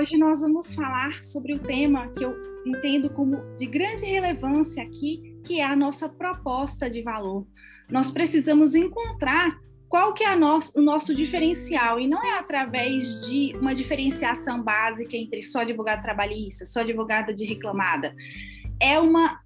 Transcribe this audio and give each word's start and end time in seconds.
Hoje 0.00 0.16
nós 0.16 0.40
vamos 0.40 0.72
falar 0.72 1.22
sobre 1.22 1.52
o 1.52 1.58
tema 1.58 2.08
que 2.14 2.24
eu 2.24 2.34
entendo 2.64 3.10
como 3.10 3.36
de 3.54 3.66
grande 3.66 4.06
relevância 4.06 4.82
aqui, 4.82 5.38
que 5.44 5.60
é 5.60 5.64
a 5.64 5.76
nossa 5.76 6.08
proposta 6.08 6.88
de 6.88 7.02
valor. 7.02 7.46
Nós 7.90 8.10
precisamos 8.10 8.74
encontrar 8.74 9.60
qual 9.90 10.14
que 10.14 10.24
é 10.24 10.34
o 10.34 10.80
nosso 10.80 11.14
diferencial, 11.14 12.00
e 12.00 12.08
não 12.08 12.24
é 12.24 12.38
através 12.38 13.26
de 13.26 13.54
uma 13.58 13.74
diferenciação 13.74 14.62
básica 14.62 15.14
entre 15.18 15.42
só 15.42 15.60
advogado 15.60 16.00
trabalhista, 16.00 16.64
só 16.64 16.80
advogada 16.80 17.34
de 17.34 17.44
reclamada. 17.44 18.16
É 18.80 18.98
uma 18.98 19.38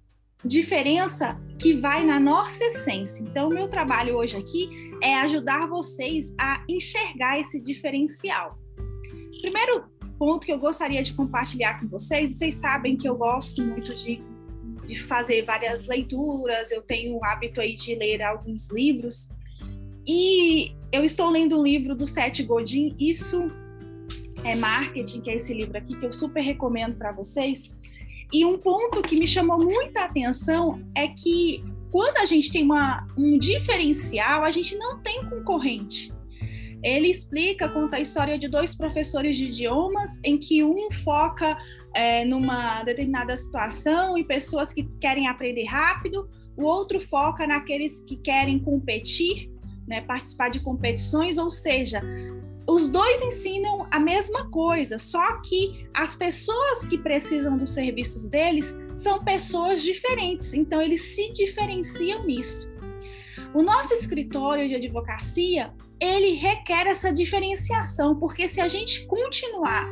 diferença 0.45 1.37
que 1.59 1.73
vai 1.73 2.05
na 2.05 2.17
nossa 2.17 2.63
essência. 2.63 3.21
Então, 3.21 3.49
o 3.49 3.53
meu 3.53 3.67
trabalho 3.67 4.15
hoje 4.15 4.37
aqui 4.37 4.69
é 5.03 5.15
ajudar 5.15 5.67
vocês 5.67 6.33
a 6.39 6.63
enxergar 6.69 7.41
esse 7.41 7.59
diferencial. 7.59 8.57
Primeiro 9.41 9.93
ponto 10.17 10.45
que 10.45 10.51
eu 10.51 10.59
gostaria 10.59 11.03
de 11.03 11.13
compartilhar 11.13 11.79
com 11.79 11.87
vocês, 11.87 12.35
vocês 12.35 12.55
sabem 12.55 12.95
que 12.95 13.07
eu 13.07 13.15
gosto 13.15 13.61
muito 13.63 13.93
de, 13.95 14.21
de 14.85 15.01
fazer 15.03 15.43
várias 15.43 15.85
leituras, 15.85 16.71
eu 16.71 16.81
tenho 16.81 17.17
o 17.17 17.25
hábito 17.25 17.61
aí 17.61 17.75
de 17.75 17.95
ler 17.95 18.21
alguns 18.21 18.69
livros, 18.69 19.29
e 20.07 20.71
eu 20.91 21.03
estou 21.03 21.29
lendo 21.29 21.59
um 21.59 21.63
livro 21.63 21.95
do 21.95 22.05
Seth 22.05 22.43
Godin, 22.45 22.95
Isso 22.99 23.51
é 24.43 24.55
Marketing, 24.55 25.21
que 25.21 25.31
é 25.31 25.35
esse 25.35 25.53
livro 25.53 25.77
aqui 25.77 25.97
que 25.97 26.05
eu 26.05 26.13
super 26.13 26.41
recomendo 26.41 26.95
para 26.95 27.11
vocês. 27.11 27.71
E 28.31 28.45
um 28.45 28.57
ponto 28.57 29.01
que 29.01 29.17
me 29.17 29.27
chamou 29.27 29.57
muita 29.57 30.03
atenção 30.03 30.81
é 30.93 31.07
que 31.07 31.63
quando 31.91 32.17
a 32.17 32.25
gente 32.25 32.51
tem 32.51 32.63
uma, 32.63 33.07
um 33.17 33.37
diferencial, 33.39 34.43
a 34.43 34.51
gente 34.51 34.75
não 34.77 34.99
tem 34.99 35.25
concorrente. 35.25 36.13
Ele 36.83 37.09
explica, 37.09 37.67
conta 37.67 37.97
a 37.97 38.01
história 38.01 38.37
de 38.37 38.47
dois 38.47 38.75
professores 38.75 39.37
de 39.37 39.45
idiomas, 39.45 40.19
em 40.23 40.37
que 40.37 40.63
um 40.63 40.91
foca 40.91 41.57
é, 41.93 42.23
numa 42.25 42.83
determinada 42.83 43.35
situação 43.35 44.17
e 44.17 44.23
pessoas 44.23 44.73
que 44.73 44.83
querem 44.99 45.27
aprender 45.27 45.65
rápido, 45.65 46.29
o 46.57 46.63
outro 46.63 46.99
foca 46.99 47.47
naqueles 47.47 47.99
que 48.01 48.15
querem 48.17 48.59
competir, 48.59 49.51
né, 49.87 50.01
participar 50.01 50.49
de 50.49 50.59
competições, 50.59 51.37
ou 51.37 51.49
seja, 51.49 52.01
os 52.67 52.89
dois 52.89 53.21
ensinam 53.21 53.85
a 53.91 53.99
mesma 53.99 54.49
coisa, 54.49 54.97
só 54.97 55.39
que 55.41 55.87
as 55.93 56.15
pessoas 56.15 56.85
que 56.85 56.97
precisam 56.97 57.57
dos 57.57 57.69
serviços 57.69 58.27
deles 58.27 58.75
são 58.97 59.23
pessoas 59.23 59.83
diferentes, 59.83 60.53
então 60.53 60.81
eles 60.81 61.01
se 61.15 61.31
diferenciam 61.31 62.25
nisso. 62.25 62.73
O 63.53 63.61
nosso 63.61 63.93
escritório 63.93 64.67
de 64.67 64.75
advocacia, 64.75 65.73
ele 65.99 66.33
requer 66.33 66.87
essa 66.87 67.11
diferenciação, 67.11 68.19
porque 68.19 68.47
se 68.47 68.59
a 68.59 68.67
gente 68.67 69.05
continuar 69.05 69.87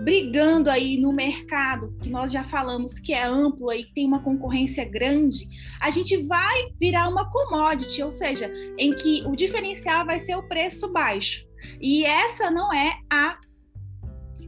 brigando 0.00 0.70
aí 0.70 0.96
no 0.96 1.12
mercado, 1.12 1.94
que 2.00 2.08
nós 2.08 2.30
já 2.30 2.44
falamos 2.44 2.98
que 2.98 3.12
é 3.12 3.24
amplo 3.24 3.68
aí, 3.68 3.84
tem 3.94 4.06
uma 4.06 4.22
concorrência 4.22 4.84
grande, 4.84 5.48
a 5.80 5.90
gente 5.90 6.16
vai 6.16 6.70
virar 6.80 7.08
uma 7.08 7.30
commodity, 7.30 8.02
ou 8.02 8.12
seja, 8.12 8.50
em 8.78 8.94
que 8.94 9.22
o 9.26 9.34
diferencial 9.34 10.06
vai 10.06 10.18
ser 10.18 10.36
o 10.36 10.48
preço 10.48 10.92
baixo. 10.92 11.46
E 11.80 12.04
essa 12.04 12.50
não 12.50 12.72
é 12.72 12.98
a 13.10 13.38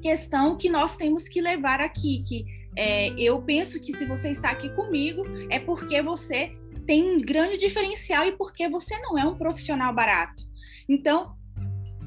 questão 0.01 0.57
que 0.57 0.71
nós 0.71 0.97
temos 0.97 1.29
que 1.29 1.41
levar 1.41 1.81
aqui, 1.81 2.23
que 2.27 2.45
é, 2.77 3.11
eu 3.19 3.43
penso 3.43 3.81
que 3.81 3.93
se 3.93 4.07
você 4.07 4.31
está 4.31 4.51
aqui 4.51 4.71
comigo 4.71 5.25
é 5.51 5.59
porque 5.59 6.01
você 6.01 6.53
tem 6.87 7.17
um 7.17 7.21
grande 7.21 7.59
diferencial 7.59 8.25
e 8.27 8.33
porque 8.33 8.69
você 8.69 8.97
não 8.99 9.19
é 9.19 9.25
um 9.25 9.37
profissional 9.37 9.93
barato. 9.93 10.50
Então, 10.91 11.37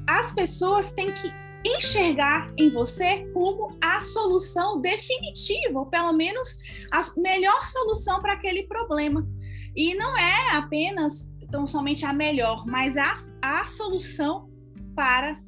as 0.06 0.30
pessoas 0.32 0.92
têm 0.92 1.06
que 1.06 1.32
enxergar 1.66 2.52
em 2.58 2.70
você 2.70 3.26
como 3.32 3.74
a 3.80 4.02
solução 4.02 4.78
definitiva, 4.78 5.78
ou 5.78 5.86
pelo 5.86 6.12
menos 6.12 6.58
a 6.92 7.00
melhor 7.18 7.66
solução 7.66 8.20
para 8.20 8.34
aquele 8.34 8.64
problema. 8.64 9.26
E 9.74 9.94
não 9.94 10.14
é 10.14 10.50
apenas 10.54 11.32
tão 11.50 11.66
somente 11.66 12.04
a 12.04 12.12
melhor, 12.12 12.66
mas 12.66 12.94
a, 12.98 13.14
a 13.40 13.68
solução 13.70 14.50
para 14.94 15.40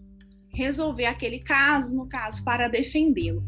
resolver 0.48 1.04
aquele 1.04 1.40
caso, 1.40 1.94
no 1.94 2.08
caso, 2.08 2.42
para 2.42 2.68
defendê-lo. 2.68 3.44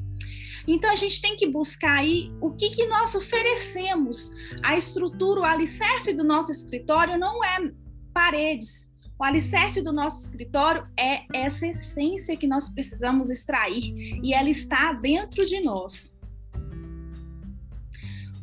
Então 0.66 0.90
a 0.90 0.96
gente 0.96 1.22
tem 1.22 1.34
que 1.34 1.48
buscar 1.48 2.00
aí 2.00 2.30
o 2.42 2.50
que, 2.50 2.68
que 2.68 2.86
nós 2.86 3.14
oferecemos. 3.14 4.30
A 4.62 4.76
estrutura, 4.76 5.40
o 5.40 5.44
alicerce 5.44 6.12
do 6.12 6.22
nosso 6.22 6.52
escritório 6.52 7.18
não 7.18 7.42
é 7.42 7.72
paredes, 8.12 8.87
o 9.18 9.24
alicerce 9.24 9.82
do 9.82 9.92
nosso 9.92 10.22
escritório 10.22 10.86
é 10.96 11.24
essa 11.34 11.66
essência 11.66 12.36
que 12.36 12.46
nós 12.46 12.70
precisamos 12.70 13.30
extrair 13.30 14.20
e 14.22 14.32
ela 14.32 14.48
está 14.48 14.92
dentro 14.92 15.44
de 15.44 15.60
nós. 15.60 16.16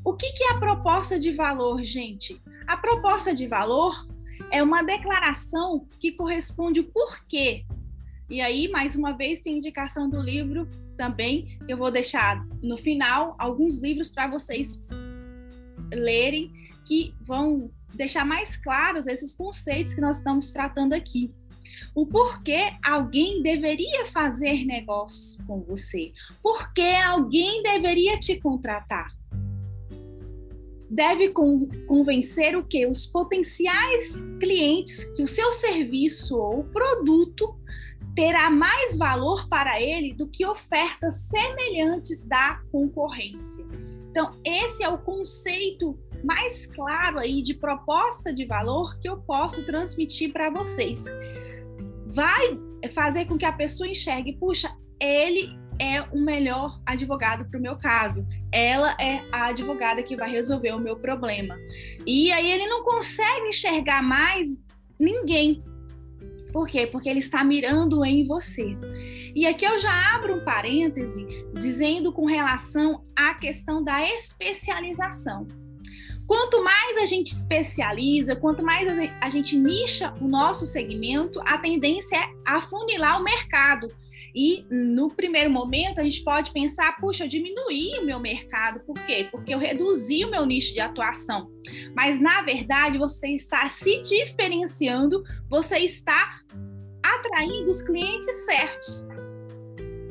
O 0.03 0.13
que, 0.13 0.33
que 0.33 0.43
é 0.43 0.51
a 0.51 0.59
proposta 0.59 1.17
de 1.17 1.31
valor, 1.31 1.81
gente? 1.81 2.41
A 2.67 2.75
proposta 2.75 3.33
de 3.33 3.47
valor 3.47 4.07
é 4.51 4.61
uma 4.61 4.83
declaração 4.83 5.87
que 5.99 6.11
corresponde 6.11 6.81
o 6.81 6.91
porquê. 6.91 7.65
E 8.29 8.41
aí, 8.41 8.67
mais 8.67 8.95
uma 8.95 9.13
vez, 9.13 9.39
tem 9.39 9.57
indicação 9.57 10.09
do 10.09 10.19
livro 10.19 10.67
também. 10.97 11.57
Eu 11.67 11.77
vou 11.77 11.89
deixar 11.89 12.45
no 12.61 12.77
final 12.77 13.35
alguns 13.39 13.77
livros 13.77 14.09
para 14.09 14.27
vocês 14.27 14.83
lerem 15.93 16.64
que 16.85 17.13
vão 17.21 17.71
deixar 17.93 18.25
mais 18.25 18.55
claros 18.57 19.07
esses 19.07 19.33
conceitos 19.33 19.93
que 19.93 20.01
nós 20.01 20.17
estamos 20.17 20.51
tratando 20.51 20.93
aqui. 20.93 21.33
O 21.93 22.05
porquê 22.05 22.71
alguém 22.83 23.41
deveria 23.41 24.05
fazer 24.07 24.65
negócios 24.65 25.37
com 25.45 25.61
você? 25.61 26.11
Por 26.41 26.73
que 26.73 26.95
alguém 26.95 27.61
deveria 27.63 28.17
te 28.17 28.39
contratar? 28.39 29.13
Deve 30.89 31.29
convencer 31.87 32.55
o 32.55 32.65
que? 32.65 32.85
Os 32.85 33.05
potenciais 33.05 34.23
clientes 34.39 35.03
que 35.15 35.23
o 35.23 35.27
seu 35.27 35.51
serviço 35.51 36.37
ou 36.37 36.63
produto 36.65 37.59
terá 38.15 38.49
mais 38.49 38.97
valor 38.97 39.49
para 39.49 39.81
ele 39.81 40.13
do 40.13 40.27
que 40.27 40.45
ofertas 40.45 41.27
semelhantes 41.29 42.23
da 42.23 42.61
concorrência. 42.71 43.65
Então, 44.09 44.29
esse 44.45 44.81
é 44.81 44.87
o 44.87 44.97
conceito 44.97 45.99
mais 46.25 46.65
claro 46.65 47.19
aí 47.19 47.41
de 47.41 47.53
proposta 47.53 48.33
de 48.33 48.45
valor 48.45 48.99
que 48.99 49.07
eu 49.07 49.17
posso 49.17 49.65
transmitir 49.65 50.33
para 50.33 50.49
vocês. 50.49 51.05
Vai 52.07 52.59
fazer 52.93 53.25
com 53.25 53.37
que 53.37 53.45
a 53.45 53.51
pessoa 53.51 53.87
enxergue, 53.87 54.33
puxa, 54.33 54.75
ele 54.99 55.49
é 55.79 56.01
o 56.01 56.19
melhor 56.19 56.81
advogado 56.85 57.45
para 57.49 57.59
o 57.59 57.61
meu 57.61 57.77
caso. 57.77 58.25
Ela 58.51 58.95
é 58.99 59.21
a 59.31 59.47
advogada 59.47 60.01
que 60.01 60.15
vai 60.15 60.31
resolver 60.31 60.71
o 60.71 60.79
meu 60.79 60.95
problema. 60.95 61.57
E 62.05 62.31
aí 62.31 62.49
ele 62.49 62.67
não 62.67 62.83
consegue 62.83 63.49
enxergar 63.49 64.01
mais 64.01 64.47
ninguém. 64.99 65.63
Por 66.51 66.67
quê? 66.67 66.87
Porque 66.87 67.09
ele 67.09 67.19
está 67.19 67.43
mirando 67.43 68.03
em 68.05 68.25
você. 68.25 68.77
E 69.35 69.45
aqui 69.45 69.65
eu 69.65 69.77
já 69.77 70.15
abro 70.15 70.37
um 70.37 70.45
parêntese 70.45 71.25
dizendo 71.53 72.13
com 72.13 72.25
relação 72.25 73.03
à 73.13 73.33
questão 73.33 73.83
da 73.83 74.01
especialização. 74.01 75.45
Quanto 76.27 76.63
mais 76.63 76.97
a 76.97 77.05
gente 77.05 77.27
especializa, 77.27 78.35
quanto 78.35 78.63
mais 78.63 78.87
a 79.21 79.29
gente 79.29 79.55
nicha 79.55 80.13
o 80.19 80.27
nosso 80.27 80.65
segmento, 80.65 81.39
a 81.45 81.57
tendência 81.57 82.15
é 82.15 82.29
afunilar 82.45 83.19
o 83.19 83.23
mercado. 83.23 83.87
E 84.33 84.65
no 84.69 85.07
primeiro 85.07 85.49
momento 85.49 85.99
a 85.99 86.03
gente 86.03 86.21
pode 86.23 86.51
pensar, 86.51 86.97
puxa, 86.97 87.23
eu 87.23 87.27
diminuí 87.29 87.97
o 87.99 88.05
meu 88.05 88.19
mercado, 88.19 88.81
por 88.81 88.95
quê? 89.05 89.27
Porque 89.31 89.53
eu 89.53 89.59
reduzi 89.59 90.25
o 90.25 90.31
meu 90.31 90.45
nicho 90.45 90.73
de 90.73 90.81
atuação. 90.81 91.49
Mas 91.95 92.19
na 92.19 92.41
verdade 92.41 92.97
você 92.97 93.29
está 93.29 93.69
se 93.69 94.01
diferenciando, 94.01 95.23
você 95.49 95.77
está 95.77 96.41
atraindo 97.01 97.71
os 97.71 97.81
clientes 97.81 98.45
certos. 98.45 99.07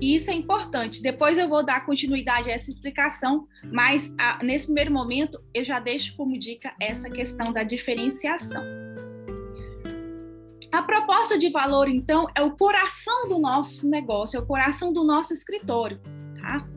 E 0.05 0.15
isso 0.17 0.31
é 0.31 0.35
importante. 0.35 1.01
Depois 1.01 1.39
eu 1.39 1.49
vou 1.49 1.65
dar 1.65 1.87
continuidade 1.87 2.51
a 2.51 2.53
essa 2.53 2.71
explicação, 2.71 3.49
mas 3.73 4.13
a, 4.19 4.35
ah, 4.35 4.45
nesse 4.45 4.67
primeiro 4.67 4.93
momento 4.93 5.43
eu 5.55 5.65
já 5.65 5.81
deixo 5.81 6.15
como 6.15 6.39
dica 6.39 6.75
essa 6.79 7.09
questão 7.09 7.51
da 7.55 7.63
diferenciação. 7.63 8.63
A 10.71 10.83
proposta 10.83 11.39
de 11.39 11.49
valor, 11.49 11.89
então, 11.89 12.27
é 12.35 12.43
o 12.43 12.55
coração 12.55 13.31
do 13.31 13.39
nosso 13.39 13.89
negócio, 13.89 14.37
é 14.37 14.41
o 14.43 14.47
coração 14.47 14.93
do 14.93 15.05
nosso 15.05 15.33
escritório, 15.33 15.99
tá? 16.39 16.69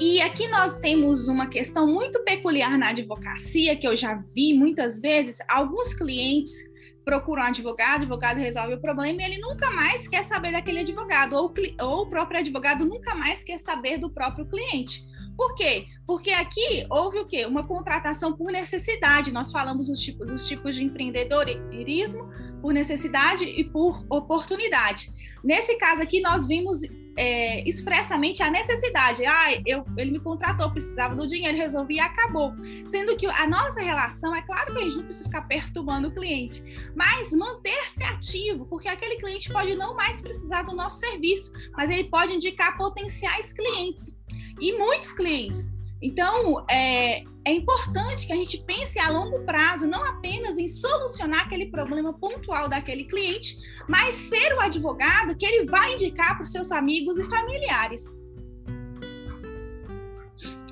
E 0.00 0.22
aqui 0.22 0.48
nós 0.48 0.78
temos 0.78 1.28
uma 1.28 1.46
questão 1.46 1.86
muito 1.86 2.24
peculiar 2.24 2.78
na 2.78 2.88
advocacia, 2.88 3.76
que 3.76 3.86
eu 3.86 3.94
já 3.94 4.14
vi 4.34 4.54
muitas 4.54 4.98
vezes, 4.98 5.40
alguns 5.46 5.92
clientes 5.92 6.71
procura 7.04 7.42
um 7.42 7.46
advogado, 7.46 8.00
o 8.00 8.02
advogado 8.02 8.38
resolve 8.38 8.74
o 8.74 8.80
problema 8.80 9.22
e 9.22 9.24
ele 9.24 9.38
nunca 9.38 9.70
mais 9.70 10.06
quer 10.08 10.22
saber 10.22 10.52
daquele 10.52 10.80
advogado, 10.80 11.34
ou, 11.34 11.52
ou 11.80 12.02
o 12.02 12.10
próprio 12.10 12.40
advogado 12.40 12.84
nunca 12.84 13.14
mais 13.14 13.44
quer 13.44 13.58
saber 13.58 13.98
do 13.98 14.10
próprio 14.10 14.46
cliente. 14.46 15.04
Por 15.36 15.54
quê? 15.54 15.86
Porque 16.06 16.30
aqui 16.30 16.86
houve 16.90 17.18
o 17.18 17.26
quê? 17.26 17.46
Uma 17.46 17.66
contratação 17.66 18.32
por 18.32 18.52
necessidade. 18.52 19.32
Nós 19.32 19.50
falamos 19.50 19.88
dos 19.88 20.00
tipos, 20.00 20.26
dos 20.26 20.46
tipos 20.46 20.76
de 20.76 20.84
empreendedorismo, 20.84 22.28
por 22.60 22.72
necessidade 22.72 23.44
e 23.44 23.64
por 23.64 24.04
oportunidade. 24.10 25.10
Nesse 25.42 25.76
caso 25.76 26.02
aqui, 26.02 26.20
nós 26.20 26.46
vimos 26.46 26.80
é, 27.16 27.66
expressamente 27.68 28.42
a 28.42 28.50
necessidade. 28.50 29.24
Ah, 29.24 29.60
eu, 29.66 29.84
ele 29.96 30.12
me 30.12 30.20
contratou, 30.20 30.70
precisava 30.70 31.14
do 31.14 31.26
dinheiro, 31.26 31.56
resolvi 31.56 31.96
e 31.96 32.00
acabou. 32.00 32.54
Sendo 32.86 33.16
que 33.16 33.26
a 33.26 33.46
nossa 33.46 33.80
relação, 33.80 34.34
é 34.34 34.42
claro 34.42 34.72
que 34.72 34.80
a 34.80 34.84
gente 34.84 34.96
não 34.96 35.04
precisa 35.04 35.24
ficar 35.24 35.42
perturbando 35.42 36.08
o 36.08 36.14
cliente, 36.14 36.62
mas 36.94 37.32
manter-se 37.32 38.02
ativo, 38.02 38.66
porque 38.66 38.88
aquele 38.88 39.16
cliente 39.16 39.52
pode 39.52 39.74
não 39.74 39.94
mais 39.94 40.22
precisar 40.22 40.62
do 40.62 40.74
nosso 40.74 40.98
serviço, 41.00 41.52
mas 41.76 41.90
ele 41.90 42.04
pode 42.04 42.32
indicar 42.32 42.76
potenciais 42.76 43.52
clientes. 43.52 44.18
E 44.60 44.72
muitos 44.72 45.12
clientes. 45.12 45.72
Então, 46.02 46.64
é, 46.68 47.22
é 47.44 47.52
importante 47.52 48.26
que 48.26 48.32
a 48.32 48.36
gente 48.36 48.58
pense 48.64 48.98
a 48.98 49.08
longo 49.08 49.44
prazo, 49.44 49.86
não 49.86 50.04
apenas 50.04 50.58
em 50.58 50.66
solucionar 50.66 51.46
aquele 51.46 51.66
problema 51.66 52.12
pontual 52.12 52.68
daquele 52.68 53.04
cliente, 53.04 53.56
mas 53.88 54.16
ser 54.16 54.52
o 54.54 54.60
advogado 54.60 55.36
que 55.36 55.46
ele 55.46 55.64
vai 55.66 55.94
indicar 55.94 56.34
para 56.34 56.42
os 56.42 56.50
seus 56.50 56.72
amigos 56.72 57.18
e 57.18 57.24
familiares. 57.24 58.20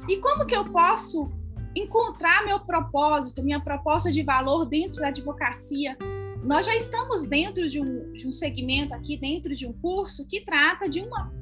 E 0.08 0.16
como 0.16 0.44
que 0.44 0.56
eu 0.56 0.64
posso 0.64 1.30
encontrar 1.76 2.44
meu 2.44 2.58
propósito, 2.58 3.44
minha 3.44 3.60
proposta 3.60 4.10
de 4.10 4.24
valor 4.24 4.66
dentro 4.66 5.00
da 5.00 5.08
advocacia? 5.08 5.96
Nós 6.42 6.66
já 6.66 6.74
estamos 6.74 7.26
dentro 7.26 7.68
de 7.68 7.80
um, 7.80 8.12
de 8.14 8.26
um 8.26 8.32
segmento 8.32 8.94
aqui, 8.94 9.16
dentro 9.16 9.54
de 9.54 9.64
um 9.64 9.72
curso 9.72 10.26
que 10.26 10.40
trata 10.40 10.88
de 10.88 11.00
uma 11.00 11.32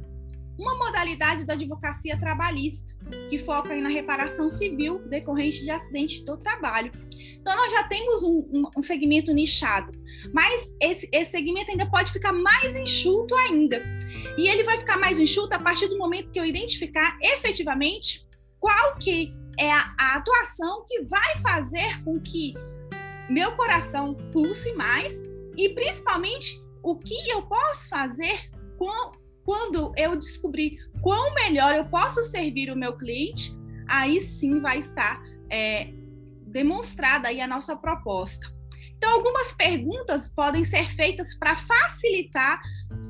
uma 0.59 0.75
modalidade 0.77 1.45
da 1.45 1.53
advocacia 1.55 2.19
trabalhista, 2.19 2.93
que 3.31 3.39
foca 3.39 3.75
na 3.77 3.89
reparação 3.89 4.51
civil 4.51 4.99
decorrente 5.09 5.63
de 5.63 5.71
acidente 5.71 6.25
do 6.25 6.37
trabalho. 6.37 6.91
Então, 7.41 7.57
nós 7.57 7.73
já 7.73 7.85
temos 7.85 8.23
um, 8.25 8.69
um, 8.77 8.83
segmento 8.83 9.33
nichado, 9.33 9.93
mas 10.35 10.75
esse, 10.81 11.09
esse 11.13 11.31
segmento 11.31 11.71
ainda 11.71 11.87
pode 11.87 12.13
ficar 12.13 12.33
mais 12.33 12.75
enxuto 12.77 13.35
ainda. 13.35 13.83
E 14.37 14.49
ele 14.49 14.65
vai 14.65 14.77
ficar 14.79 14.99
mais 14.99 15.19
enxuto 15.19 15.55
a 15.55 15.59
partir 15.59 15.87
do 15.89 15.97
momento 15.97 16.31
que 16.31 16.41
eu 16.41 16.45
identificar 16.45 17.17
efetivamente 17.23 18.27
qual 18.59 18.97
que 18.97 19.33
é 19.57 19.71
a, 19.71 19.95
a 19.99 20.15
atuação 20.17 20.85
que 20.87 21.03
vai 21.03 21.37
fazer 21.39 22.03
com 22.05 22.21
que 22.21 22.55
meu 23.31 23.53
coração 23.53 24.15
pulse 24.33 24.73
mais 24.75 25.23
e, 25.57 25.69
principalmente, 25.69 26.63
o 26.83 26.97
que 26.97 27.29
eu 27.29 27.43
posso 27.43 27.89
fazer 27.89 28.51
com 28.77 29.13
quando 29.49 29.95
eu 29.97 30.15
descobrir 30.15 30.77
quão 31.01 31.33
melhor 31.33 31.75
eu 31.75 31.87
posso 31.87 32.21
servir 32.21 32.71
o 32.71 32.77
meu 32.77 32.99
cliente, 32.99 33.51
aí 33.89 34.21
sim 34.21 34.61
vai 34.61 34.79
estar 34.79 35.23
é, 35.49 35.89
demonstrada 36.49 37.29
aí 37.29 37.41
a 37.41 37.47
nossa 37.47 37.75
proposta. 37.75 38.47
Então, 38.95 39.11
algumas 39.11 39.55
perguntas 39.55 40.29
podem 40.29 40.65
ser 40.65 40.95
feitas 40.95 41.33
para 41.33 41.57
facilitar 41.57 42.61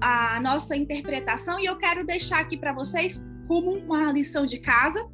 a 0.00 0.38
nossa 0.40 0.76
interpretação 0.76 1.58
e 1.58 1.64
eu 1.64 1.76
quero 1.76 2.06
deixar 2.06 2.38
aqui 2.38 2.56
para 2.56 2.72
vocês 2.72 3.20
como 3.48 3.72
uma 3.72 4.12
lição 4.12 4.46
de 4.46 4.60
casa 4.60 5.04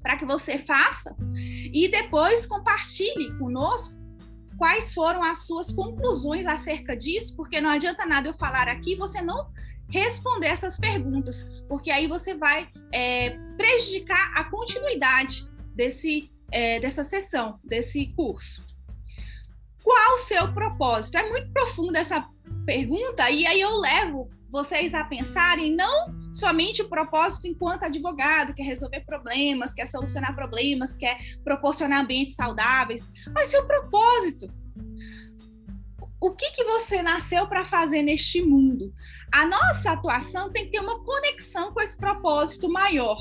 para 0.00 0.16
que 0.16 0.24
você 0.24 0.56
faça 0.58 1.16
e 1.72 1.88
depois 1.88 2.46
compartilhe 2.46 3.36
conosco 3.40 4.00
quais 4.56 4.94
foram 4.94 5.20
as 5.20 5.46
suas 5.48 5.72
conclusões 5.72 6.46
acerca 6.46 6.96
disso, 6.96 7.34
porque 7.34 7.60
não 7.60 7.70
adianta 7.70 8.06
nada 8.06 8.28
eu 8.28 8.34
falar 8.34 8.68
aqui 8.68 8.94
você 8.94 9.20
não 9.20 9.52
responder 9.88 10.48
essas 10.48 10.78
perguntas, 10.78 11.50
porque 11.68 11.90
aí 11.90 12.06
você 12.06 12.34
vai 12.34 12.68
é, 12.92 13.30
prejudicar 13.56 14.32
a 14.34 14.44
continuidade 14.44 15.48
desse, 15.74 16.30
é, 16.50 16.80
dessa 16.80 17.04
sessão, 17.04 17.58
desse 17.62 18.06
curso. 18.14 18.62
Qual 19.82 20.14
o 20.14 20.18
seu 20.18 20.52
propósito? 20.52 21.18
É 21.18 21.28
muito 21.28 21.52
profunda 21.52 21.98
essa 21.98 22.26
pergunta, 22.64 23.30
e 23.30 23.46
aí 23.46 23.60
eu 23.60 23.76
levo 23.76 24.30
vocês 24.50 24.94
a 24.94 25.04
pensarem 25.04 25.74
não 25.74 26.14
somente 26.32 26.80
o 26.80 26.88
propósito 26.88 27.48
enquanto 27.48 27.82
advogado, 27.82 28.54
quer 28.54 28.62
resolver 28.62 29.00
problemas, 29.00 29.74
quer 29.74 29.86
solucionar 29.86 30.34
problemas, 30.34 30.94
quer 30.94 31.18
proporcionar 31.42 32.00
ambientes 32.00 32.36
saudáveis, 32.36 33.10
mas 33.34 33.50
seu 33.50 33.66
propósito. 33.66 34.48
O 36.20 36.30
que, 36.30 36.52
que 36.52 36.64
você 36.64 37.02
nasceu 37.02 37.46
para 37.48 37.64
fazer 37.64 38.02
neste 38.02 38.42
mundo? 38.42 38.94
A 39.32 39.46
nossa 39.46 39.92
atuação 39.92 40.50
tem 40.50 40.66
que 40.66 40.72
ter 40.72 40.80
uma 40.80 41.02
conexão 41.02 41.72
com 41.72 41.80
esse 41.80 41.96
propósito 41.96 42.68
maior. 42.68 43.18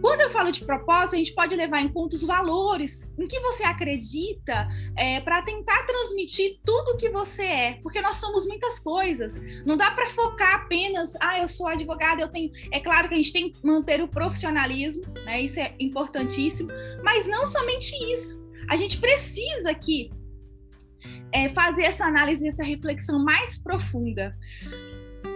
Quando 0.00 0.20
eu 0.20 0.30
falo 0.30 0.52
de 0.52 0.64
propósito, 0.64 1.16
a 1.16 1.18
gente 1.18 1.34
pode 1.34 1.56
levar 1.56 1.80
em 1.80 1.88
conta 1.88 2.14
os 2.14 2.22
valores, 2.22 3.10
em 3.18 3.26
que 3.26 3.40
você 3.40 3.64
acredita, 3.64 4.68
é, 4.96 5.20
para 5.20 5.42
tentar 5.42 5.84
transmitir 5.86 6.58
tudo 6.64 6.92
o 6.92 6.96
que 6.96 7.08
você 7.08 7.42
é, 7.42 7.72
porque 7.82 8.00
nós 8.00 8.18
somos 8.18 8.46
muitas 8.46 8.78
coisas. 8.78 9.40
Não 9.66 9.76
dá 9.76 9.90
para 9.90 10.08
focar 10.10 10.54
apenas, 10.54 11.16
ah, 11.20 11.40
eu 11.40 11.48
sou 11.48 11.66
advogada, 11.66 12.22
eu 12.22 12.28
tenho. 12.28 12.52
É 12.72 12.78
claro 12.78 13.08
que 13.08 13.14
a 13.14 13.16
gente 13.16 13.32
tem 13.32 13.50
que 13.50 13.66
manter 13.66 14.00
o 14.00 14.06
profissionalismo, 14.06 15.02
né? 15.24 15.42
Isso 15.42 15.58
é 15.58 15.74
importantíssimo, 15.80 16.70
mas 17.02 17.26
não 17.26 17.44
somente 17.44 17.92
isso. 18.12 18.40
A 18.70 18.76
gente 18.76 18.98
precisa 18.98 19.74
que 19.74 20.10
é, 21.32 21.48
fazer 21.48 21.84
essa 21.84 22.04
análise, 22.04 22.46
essa 22.46 22.64
reflexão 22.64 23.22
mais 23.22 23.58
profunda. 23.58 24.36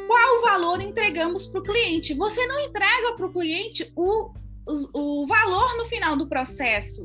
Qual 0.07 0.43
valor 0.43 0.81
entregamos 0.81 1.47
para 1.47 1.61
o 1.61 1.65
cliente? 1.65 2.15
Você 2.15 2.47
não 2.47 2.61
entrega 2.61 3.15
para 3.17 3.27
o 3.27 3.33
cliente 3.33 3.91
o, 3.97 4.33
o, 4.67 5.23
o 5.23 5.27
valor 5.27 5.77
no 5.77 5.87
final 5.87 6.17
do 6.17 6.29
processo. 6.29 7.05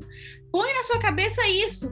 Põe 0.52 0.74
na 0.74 0.84
sua 0.84 1.00
cabeça 1.00 1.48
isso 1.48 1.92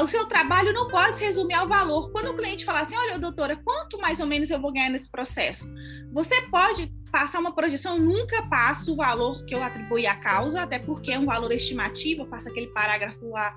o 0.00 0.08
seu 0.08 0.26
trabalho 0.26 0.72
não 0.72 0.88
pode 0.88 1.16
se 1.16 1.24
resumir 1.24 1.54
ao 1.54 1.68
valor. 1.68 2.10
Quando 2.10 2.30
o 2.30 2.36
cliente 2.36 2.64
fala 2.64 2.80
assim, 2.80 2.96
olha, 2.96 3.18
doutora, 3.18 3.56
quanto 3.56 3.98
mais 3.98 4.20
ou 4.20 4.26
menos 4.26 4.48
eu 4.50 4.60
vou 4.60 4.72
ganhar 4.72 4.88
nesse 4.88 5.10
processo? 5.10 5.72
Você 6.12 6.40
pode 6.42 6.92
passar 7.10 7.40
uma 7.40 7.54
projeção, 7.54 7.96
eu 7.96 8.02
nunca 8.02 8.42
passo 8.48 8.94
o 8.94 8.96
valor 8.96 9.44
que 9.44 9.54
eu 9.54 9.62
atribuí 9.62 10.06
à 10.06 10.14
causa, 10.14 10.62
até 10.62 10.78
porque 10.78 11.12
é 11.12 11.18
um 11.18 11.26
valor 11.26 11.52
estimativo, 11.52 12.22
eu 12.22 12.26
faço 12.26 12.48
aquele 12.48 12.68
parágrafo 12.68 13.28
lá 13.28 13.54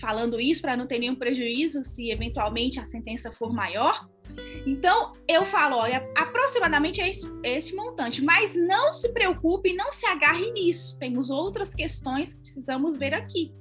falando 0.00 0.40
isso 0.40 0.62
para 0.62 0.76
não 0.76 0.86
ter 0.86 0.98
nenhum 0.98 1.14
prejuízo 1.14 1.84
se 1.84 2.10
eventualmente 2.10 2.80
a 2.80 2.84
sentença 2.84 3.30
for 3.30 3.52
maior. 3.52 4.08
Então, 4.66 5.12
eu 5.28 5.44
falo, 5.46 5.76
olha, 5.76 6.08
aproximadamente 6.16 7.00
é 7.00 7.10
esse, 7.10 7.30
é 7.44 7.58
esse 7.58 7.74
montante, 7.74 8.22
mas 8.24 8.54
não 8.54 8.92
se 8.92 9.12
preocupe, 9.12 9.74
não 9.74 9.92
se 9.92 10.06
agarre 10.06 10.50
nisso. 10.52 10.98
Temos 10.98 11.30
outras 11.30 11.74
questões 11.74 12.34
que 12.34 12.40
precisamos 12.40 12.96
ver 12.96 13.14
aqui. 13.14 13.52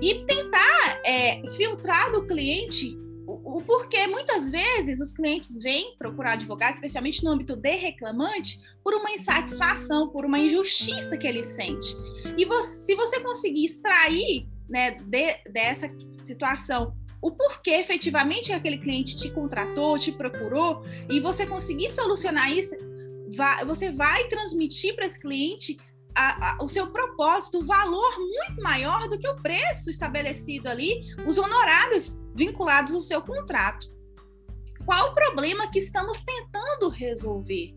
E 0.00 0.24
tentar 0.26 1.00
é, 1.04 1.42
filtrar 1.56 2.12
do 2.12 2.26
cliente 2.26 2.98
o, 3.26 3.56
o 3.56 3.62
porquê 3.62 4.06
muitas 4.06 4.50
vezes 4.50 5.00
os 5.00 5.12
clientes 5.12 5.58
vêm 5.62 5.96
procurar 5.98 6.32
advogado, 6.32 6.74
especialmente 6.74 7.24
no 7.24 7.30
âmbito 7.30 7.56
de 7.56 7.74
reclamante, 7.74 8.60
por 8.82 8.94
uma 8.94 9.10
insatisfação, 9.10 10.10
por 10.10 10.24
uma 10.26 10.38
injustiça 10.38 11.16
que 11.16 11.26
ele 11.26 11.42
sente. 11.42 11.96
E 12.36 12.44
você, 12.44 12.84
se 12.84 12.94
você 12.94 13.20
conseguir 13.20 13.64
extrair 13.64 14.46
né, 14.68 14.92
de, 14.92 15.34
dessa 15.50 15.90
situação, 16.24 16.94
o 17.20 17.30
porquê 17.30 17.72
efetivamente 17.72 18.52
aquele 18.52 18.78
cliente 18.78 19.16
te 19.16 19.30
contratou, 19.30 19.98
te 19.98 20.12
procurou, 20.12 20.84
e 21.08 21.20
você 21.20 21.46
conseguir 21.46 21.90
solucionar 21.90 22.52
isso, 22.52 22.74
vai, 23.34 23.64
você 23.64 23.90
vai 23.90 24.28
transmitir 24.28 24.94
para 24.94 25.06
esse 25.06 25.18
cliente 25.18 25.76
a, 26.14 26.52
a, 26.52 26.62
o 26.62 26.68
seu 26.68 26.86
propósito, 26.88 27.58
o 27.58 27.66
valor 27.66 28.18
muito 28.18 28.62
maior 28.62 29.08
do 29.08 29.18
que 29.18 29.28
o 29.28 29.36
preço 29.36 29.90
estabelecido 29.90 30.68
ali, 30.68 31.14
os 31.26 31.38
honorários 31.38 32.20
vinculados 32.34 32.94
ao 32.94 33.00
seu 33.00 33.20
contrato. 33.20 33.92
Qual 34.84 35.10
o 35.10 35.14
problema 35.14 35.70
que 35.70 35.78
estamos 35.78 36.22
tentando 36.22 36.88
resolver? 36.88 37.74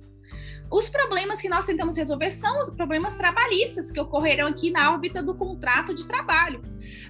Os 0.70 0.90
problemas 0.90 1.42
que 1.42 1.48
nós 1.48 1.66
tentamos 1.66 1.96
resolver 1.96 2.30
são 2.32 2.62
os 2.62 2.70
problemas 2.70 3.16
trabalhistas 3.16 3.92
que 3.92 4.00
ocorreram 4.00 4.48
aqui 4.48 4.70
na 4.70 4.92
órbita 4.92 5.24
do 5.24 5.34
contrato 5.34 5.94
de 5.94 6.06
trabalho. 6.06 6.62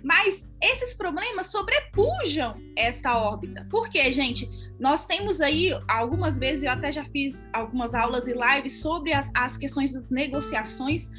Mas 0.03 0.47
esses 0.61 0.93
problemas 0.93 1.47
sobrepujam 1.47 2.55
esta 2.75 3.17
órbita. 3.17 3.65
Por 3.69 3.89
quê, 3.89 4.11
gente? 4.11 4.47
Nós 4.79 5.07
temos 5.07 5.41
aí, 5.41 5.71
algumas 5.87 6.37
vezes, 6.37 6.63
eu 6.63 6.71
até 6.71 6.91
já 6.91 7.03
fiz 7.05 7.47
algumas 7.51 7.95
aulas 7.95 8.27
e 8.27 8.33
lives 8.33 8.79
sobre 8.79 9.11
as, 9.11 9.31
as 9.35 9.57
questões 9.57 9.93
das 9.93 10.09
negociações, 10.09 11.09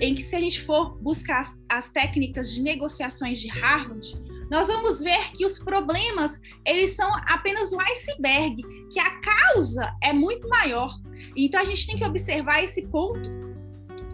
em 0.00 0.14
que, 0.14 0.22
se 0.22 0.36
a 0.36 0.40
gente 0.40 0.62
for 0.62 0.96
buscar 1.00 1.40
as, 1.40 1.58
as 1.68 1.90
técnicas 1.90 2.54
de 2.54 2.62
negociações 2.62 3.40
de 3.40 3.48
Harvard, 3.48 4.16
nós 4.48 4.68
vamos 4.68 5.02
ver 5.02 5.32
que 5.32 5.44
os 5.44 5.58
problemas 5.58 6.40
eles 6.64 6.94
são 6.94 7.10
apenas 7.26 7.72
o 7.72 7.80
iceberg, 7.80 8.62
que 8.88 9.00
a 9.00 9.20
causa 9.20 9.92
é 10.02 10.12
muito 10.12 10.48
maior. 10.48 10.94
Então 11.36 11.60
a 11.60 11.64
gente 11.64 11.86
tem 11.86 11.96
que 11.96 12.04
observar 12.04 12.62
esse 12.62 12.86
ponto 12.86 13.28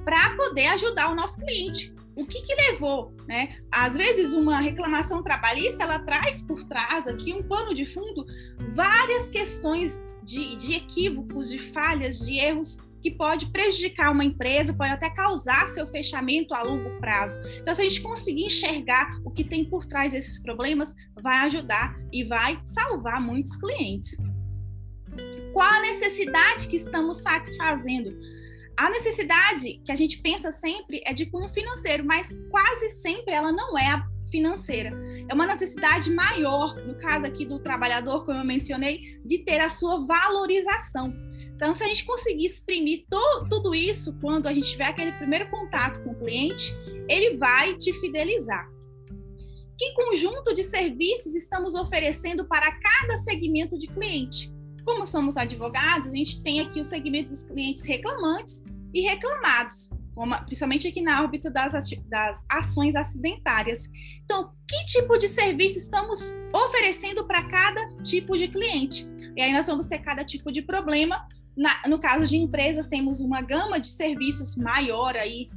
para 0.05 0.37
poder 0.37 0.67
ajudar 0.67 1.11
o 1.11 1.15
nosso 1.15 1.41
cliente. 1.41 1.93
O 2.17 2.25
que, 2.25 2.43
que 2.43 2.55
levou, 2.55 3.13
né? 3.27 3.57
Às 3.73 3.97
vezes 3.97 4.35
uma 4.35 4.61
reclamação 4.61 5.23
trabalhista 5.23 5.83
ela 5.83 5.99
traz 5.99 6.43
por 6.43 6.63
trás 6.69 7.09
aqui 7.09 7.33
um 7.33 7.43
pano 7.43 7.75
de 7.75 7.85
fundo 7.85 8.25
várias 8.73 9.29
questões 9.29 10.01
de, 10.23 10.57
de 10.57 10.75
equívocos, 10.75 11.51
de 11.51 11.59
falhas, 11.59 12.21
de 12.21 12.39
erros 12.39 12.79
que 13.05 13.11
pode 13.11 13.47
prejudicar 13.51 14.11
uma 14.11 14.25
empresa, 14.25 14.73
pode 14.73 14.91
até 14.91 15.11
causar 15.11 15.69
seu 15.69 15.87
fechamento 15.87 16.55
a 16.55 16.63
longo 16.63 16.89
prazo. 17.01 17.39
Então, 17.61 17.75
se 17.75 17.83
a 17.83 17.85
gente 17.85 18.01
conseguir 18.01 18.45
enxergar 18.47 19.21
o 19.23 19.31
que 19.31 19.45
tem 19.45 19.63
por 19.63 19.85
trás 19.85 20.13
desses 20.13 20.43
problemas, 20.43 20.95
vai 21.23 21.41
ajudar 21.41 21.95
e 22.11 22.25
vai 22.25 22.59
salvar 22.65 23.23
muitos 23.23 23.57
clientes. 23.57 24.17
Qual 25.55 25.71
a 25.71 25.81
necessidade 25.81 26.67
que 26.67 26.75
estamos 26.75 27.19
satisfazendo? 27.19 28.11
A 28.77 28.91
necessidade 28.91 29.81
que 29.85 29.93
a 29.93 29.95
gente 29.95 30.19
pensa 30.21 30.51
sempre 30.51 31.01
é 31.07 31.13
de 31.13 31.27
cunho 31.27 31.49
financeiro, 31.49 32.05
mas 32.05 32.37
quase 32.51 32.89
sempre 32.97 33.33
ela 33.33 33.53
não 33.53 33.79
é 33.79 33.87
a 33.87 34.05
financeira. 34.33 34.91
É 35.29 35.33
uma 35.33 35.47
necessidade 35.47 36.11
maior, 36.11 36.75
no 36.85 36.97
caso 36.97 37.25
aqui 37.25 37.47
do 37.47 37.61
trabalhador, 37.61 38.25
como 38.25 38.41
eu 38.41 38.45
mencionei, 38.45 39.21
de 39.25 39.45
ter 39.45 39.61
a 39.61 39.71
sua 39.71 40.05
valorização. 40.05 41.15
Então, 41.55 41.73
se 41.73 41.85
a 41.85 41.87
gente 41.87 42.05
conseguir 42.05 42.47
exprimir 42.47 43.05
tudo 43.49 43.77
isso 43.77 44.19
quando 44.21 44.49
a 44.49 44.53
gente 44.53 44.69
tiver 44.69 44.87
aquele 44.87 45.13
primeiro 45.13 45.49
contato 45.51 46.03
com 46.03 46.11
o 46.11 46.19
cliente, 46.19 46.77
ele 47.09 47.37
vai 47.37 47.77
te 47.77 47.93
fidelizar. 48.01 48.69
Que 49.79 49.93
conjunto 49.93 50.53
de 50.53 50.65
serviços 50.65 51.37
estamos 51.37 51.77
oferecendo 51.77 52.45
para 52.45 52.73
cada 52.73 53.19
segmento 53.19 53.79
de 53.79 53.87
cliente? 53.87 54.54
Como 54.85 55.07
somos 55.07 55.37
advogados, 55.37 56.09
a 56.09 56.17
gente 56.17 56.43
tem 56.43 56.61
aqui 56.61 56.81
o 56.81 56.85
segmento 56.85 57.31
dos 57.31 57.45
clientes 57.45 57.85
reclamantes 57.85 58.65
e 58.93 59.01
reclamados 59.01 59.91
como, 60.15 60.37
principalmente 60.45 60.87
aqui 60.87 61.03
na 61.03 61.21
órbita 61.21 61.51
das, 61.51 61.73
das 62.09 62.45
ações 62.49 62.95
acidentárias. 62.95 63.91
Então, 64.25 64.53
que 64.67 64.85
tipo 64.87 65.19
de 65.19 65.29
serviço 65.29 65.79
estamos 65.79 66.33
oferecendo 66.53 67.27
para 67.27 67.43
cada 67.45 67.85
tipo 68.03 68.39
de 68.39 68.49
cliente? 68.49 69.07
E 69.37 69.43
aí 69.43 69.53
nós 69.53 69.67
vamos 69.67 69.87
ter 69.87 69.99
cada 69.99 70.25
tipo 70.25 70.53
de 70.53 70.63
problema. 70.63 71.27
Na, 71.57 71.83
no 71.89 71.99
caso 71.99 72.27
de 72.27 72.37
empresas, 72.37 72.87
temos 72.87 73.21
uma 73.21 73.43
gama 73.43 73.79
de 73.79 73.89
serviços 73.89 74.57
maior 74.57 75.17
aí, 75.17 75.51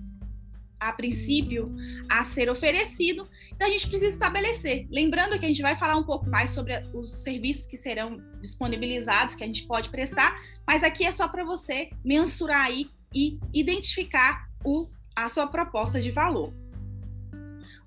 a 0.80 0.92
princípio, 0.92 1.66
a 2.10 2.24
ser 2.24 2.50
oferecido. 2.50 3.28
Então, 3.58 3.68
a 3.68 3.72
gente 3.72 3.90
precisa 3.90 4.12
estabelecer. 4.12 4.88
Lembrando 4.92 5.40
que 5.40 5.44
a 5.44 5.48
gente 5.48 5.64
vai 5.64 5.76
falar 5.76 5.98
um 5.98 6.04
pouco 6.04 6.30
mais 6.30 6.52
sobre 6.52 6.80
os 6.94 7.24
serviços 7.24 7.66
que 7.66 7.76
serão 7.76 8.22
disponibilizados, 8.40 9.34
que 9.34 9.44
a 9.44 9.48
gente 9.48 9.66
pode 9.66 9.90
prestar, 9.90 10.40
mas 10.66 10.84
aqui 10.84 11.04
é 11.04 11.12
só 11.12 11.28
para 11.28 11.44
você 11.44 11.90
mensurar 12.06 12.68
aí 12.68 12.88
e 13.12 13.40
identificar 13.52 14.48
o, 14.64 14.88
a 15.16 15.28
sua 15.28 15.48
proposta 15.48 16.00
de 16.00 16.12
valor. 16.12 16.54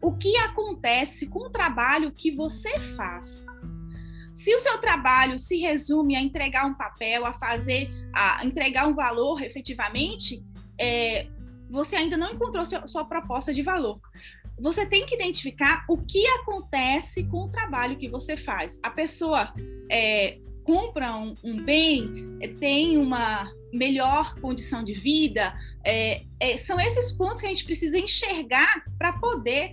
O 0.02 0.12
que 0.16 0.36
acontece 0.38 1.28
com 1.28 1.46
o 1.46 1.50
trabalho 1.50 2.10
que 2.10 2.32
você 2.32 2.76
faz? 2.96 3.46
Se 4.34 4.52
o 4.52 4.58
seu 4.58 4.78
trabalho 4.78 5.38
se 5.38 5.58
resume 5.58 6.16
a 6.16 6.20
entregar 6.20 6.66
um 6.66 6.74
papel, 6.74 7.24
a 7.24 7.32
fazer, 7.34 7.88
a 8.12 8.44
entregar 8.44 8.88
um 8.88 8.94
valor 8.94 9.40
efetivamente, 9.40 10.44
é, 10.76 11.28
você 11.70 11.94
ainda 11.94 12.16
não 12.16 12.32
encontrou 12.32 12.64
seu, 12.64 12.88
sua 12.88 13.04
proposta 13.04 13.54
de 13.54 13.62
valor. 13.62 14.00
Você 14.60 14.84
tem 14.84 15.06
que 15.06 15.14
identificar 15.14 15.84
o 15.88 15.96
que 15.96 16.26
acontece 16.26 17.24
com 17.24 17.44
o 17.44 17.48
trabalho 17.48 17.96
que 17.96 18.08
você 18.08 18.36
faz. 18.36 18.78
A 18.82 18.90
pessoa 18.90 19.54
é, 19.90 20.38
compra 20.64 21.16
um, 21.16 21.34
um 21.42 21.56
bem, 21.56 22.38
tem 22.58 22.98
uma 22.98 23.50
melhor 23.72 24.34
condição 24.40 24.84
de 24.84 24.92
vida, 24.92 25.54
é, 25.84 26.22
é, 26.38 26.56
são 26.58 26.78
esses 26.80 27.12
pontos 27.12 27.40
que 27.40 27.46
a 27.46 27.50
gente 27.50 27.64
precisa 27.64 27.98
enxergar 27.98 28.84
para 28.98 29.14
poder 29.14 29.72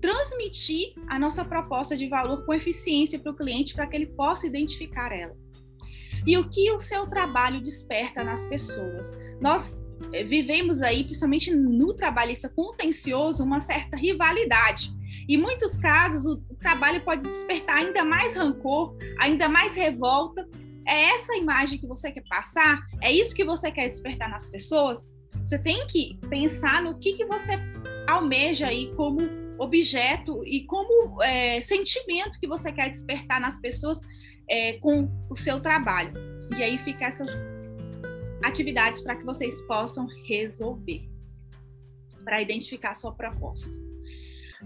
transmitir 0.00 0.94
a 1.08 1.18
nossa 1.18 1.44
proposta 1.44 1.96
de 1.96 2.08
valor 2.08 2.44
com 2.44 2.54
eficiência 2.54 3.18
para 3.18 3.32
o 3.32 3.36
cliente, 3.36 3.74
para 3.74 3.86
que 3.86 3.96
ele 3.96 4.06
possa 4.06 4.46
identificar 4.46 5.10
ela. 5.12 5.36
E 6.26 6.36
o 6.36 6.48
que 6.48 6.70
o 6.70 6.78
seu 6.78 7.06
trabalho 7.06 7.60
desperta 7.60 8.22
nas 8.22 8.44
pessoas? 8.44 9.16
Nós 9.40 9.80
é, 9.80 9.87
vivemos 10.26 10.82
aí, 10.82 11.04
principalmente 11.04 11.54
no 11.54 11.94
trabalhista 11.94 12.48
contencioso, 12.48 13.44
uma 13.44 13.60
certa 13.60 13.96
rivalidade. 13.96 14.90
Em 15.28 15.36
muitos 15.36 15.76
casos, 15.76 16.24
o 16.24 16.38
trabalho 16.58 17.02
pode 17.04 17.22
despertar 17.22 17.78
ainda 17.78 18.04
mais 18.04 18.36
rancor, 18.36 18.96
ainda 19.18 19.48
mais 19.48 19.74
revolta. 19.74 20.48
É 20.86 21.16
essa 21.16 21.36
imagem 21.36 21.78
que 21.78 21.86
você 21.86 22.10
quer 22.10 22.24
passar? 22.28 22.80
É 23.02 23.12
isso 23.12 23.34
que 23.34 23.44
você 23.44 23.70
quer 23.70 23.88
despertar 23.88 24.30
nas 24.30 24.48
pessoas? 24.48 25.10
Você 25.44 25.58
tem 25.58 25.86
que 25.86 26.18
pensar 26.30 26.82
no 26.82 26.98
que, 26.98 27.12
que 27.12 27.26
você 27.26 27.52
almeja 28.08 28.68
aí 28.68 28.92
como 28.96 29.18
objeto 29.58 30.42
e 30.46 30.64
como 30.64 31.22
é, 31.22 31.60
sentimento 31.60 32.38
que 32.40 32.46
você 32.46 32.72
quer 32.72 32.88
despertar 32.88 33.40
nas 33.40 33.60
pessoas 33.60 34.00
é, 34.48 34.74
com 34.74 35.10
o 35.28 35.36
seu 35.36 35.60
trabalho. 35.60 36.14
E 36.56 36.62
aí 36.62 36.78
fica 36.78 37.04
essas 37.04 37.30
atividades 38.44 39.00
para 39.00 39.16
que 39.16 39.24
vocês 39.24 39.60
possam 39.62 40.06
resolver, 40.24 41.08
para 42.24 42.40
identificar 42.40 42.94
sua 42.94 43.12
proposta. 43.12 43.76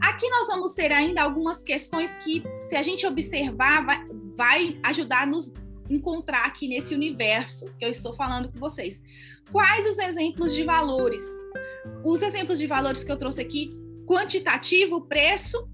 Aqui 0.00 0.28
nós 0.30 0.48
vamos 0.48 0.74
ter 0.74 0.90
ainda 0.90 1.22
algumas 1.22 1.62
questões 1.62 2.14
que, 2.16 2.42
se 2.68 2.76
a 2.76 2.82
gente 2.82 3.06
observar, 3.06 3.84
vai, 3.84 4.06
vai 4.36 4.80
ajudar 4.82 5.22
a 5.22 5.26
nos 5.26 5.52
encontrar 5.90 6.46
aqui 6.46 6.66
nesse 6.66 6.94
universo 6.94 7.66
que 7.78 7.84
eu 7.84 7.90
estou 7.90 8.14
falando 8.16 8.50
com 8.50 8.58
vocês. 8.58 9.02
Quais 9.50 9.86
os 9.86 9.98
exemplos 9.98 10.54
de 10.54 10.64
valores? 10.64 11.24
Os 12.02 12.22
exemplos 12.22 12.58
de 12.58 12.66
valores 12.66 13.04
que 13.04 13.12
eu 13.12 13.18
trouxe 13.18 13.42
aqui: 13.42 13.76
quantitativo, 14.06 15.02
preço, 15.02 15.68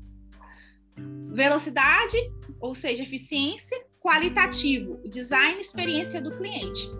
velocidade, 1.30 2.16
ou 2.60 2.74
seja, 2.74 3.04
eficiência, 3.04 3.78
qualitativo, 4.00 5.00
design, 5.08 5.60
experiência 5.60 6.20
do 6.20 6.30
cliente. 6.30 6.90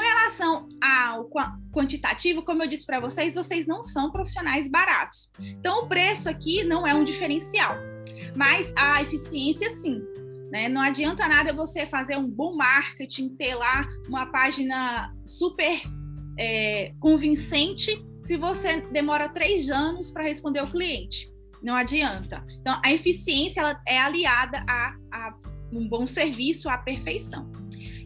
Relação 0.00 0.68
ao 0.80 1.28
quantitativo, 1.72 2.42
como 2.42 2.62
eu 2.62 2.68
disse 2.68 2.86
para 2.86 3.00
vocês, 3.00 3.34
vocês 3.34 3.66
não 3.66 3.82
são 3.82 4.10
profissionais 4.10 4.68
baratos. 4.68 5.30
Então, 5.38 5.84
o 5.84 5.88
preço 5.88 6.28
aqui 6.28 6.64
não 6.64 6.86
é 6.86 6.94
um 6.94 7.04
diferencial, 7.04 7.74
mas 8.36 8.72
a 8.76 9.02
eficiência 9.02 9.70
sim. 9.70 10.02
Né? 10.50 10.68
Não 10.68 10.80
adianta 10.80 11.28
nada 11.28 11.52
você 11.52 11.86
fazer 11.86 12.16
um 12.16 12.28
bom 12.28 12.56
marketing, 12.56 13.36
ter 13.36 13.54
lá 13.54 13.86
uma 14.08 14.26
página 14.26 15.14
super 15.26 15.80
é, 16.38 16.92
convincente 16.98 18.04
se 18.20 18.36
você 18.36 18.80
demora 18.80 19.28
três 19.28 19.70
anos 19.70 20.12
para 20.12 20.24
responder 20.24 20.62
o 20.62 20.70
cliente. 20.70 21.30
Não 21.62 21.74
adianta. 21.74 22.44
Então, 22.58 22.80
a 22.84 22.92
eficiência 22.92 23.60
ela 23.60 23.80
é 23.86 23.98
aliada 23.98 24.64
a, 24.68 24.94
a 25.12 25.34
um 25.72 25.88
bom 25.88 26.06
serviço, 26.06 26.68
à 26.68 26.78
perfeição. 26.78 27.50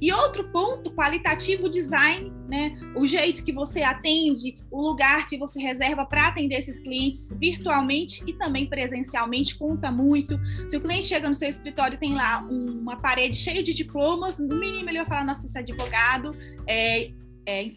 E 0.04 0.12
outro 0.12 0.44
ponto, 0.50 0.92
qualitativo 0.92 1.66
design, 1.66 2.30
né? 2.46 2.78
O 2.94 3.06
jeito 3.06 3.42
que 3.42 3.50
você 3.50 3.82
atende, 3.82 4.58
o 4.70 4.82
lugar 4.87 5.30
que 5.30 5.38
você 5.38 5.58
reserva 5.58 6.04
para 6.04 6.28
atender 6.28 6.56
esses 6.56 6.78
clientes 6.78 7.34
virtualmente 7.40 8.23
e 8.26 8.34
também 8.34 8.68
presencialmente 8.68 9.56
conta 9.56 9.90
muito. 9.90 10.38
Se 10.68 10.76
o 10.76 10.80
cliente 10.82 11.06
chega 11.06 11.26
no 11.26 11.34
seu 11.34 11.49
escritório 11.49 11.94
e 11.94 11.99
tem 11.99 12.12
lá 12.12 12.46
uma 12.50 12.96
parede 12.96 13.34
cheia 13.34 13.62
de 13.62 13.73
diplomas, 13.73 14.38
no 14.38 14.56
mínimo 14.56 14.90
ele 14.90 14.99
vai 14.99 15.06
falar, 15.06 15.25
nossa, 15.25 15.46
esse 15.46 15.58
advogado 15.58 16.37
é, 16.66 17.11
é 17.46 17.70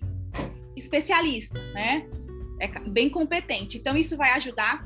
especialista, 0.75 1.57
né? 1.71 2.09
É 2.59 2.67
bem 2.89 3.09
competente. 3.09 3.77
Então, 3.77 3.95
isso 3.95 4.17
vai 4.17 4.31
ajudar. 4.31 4.85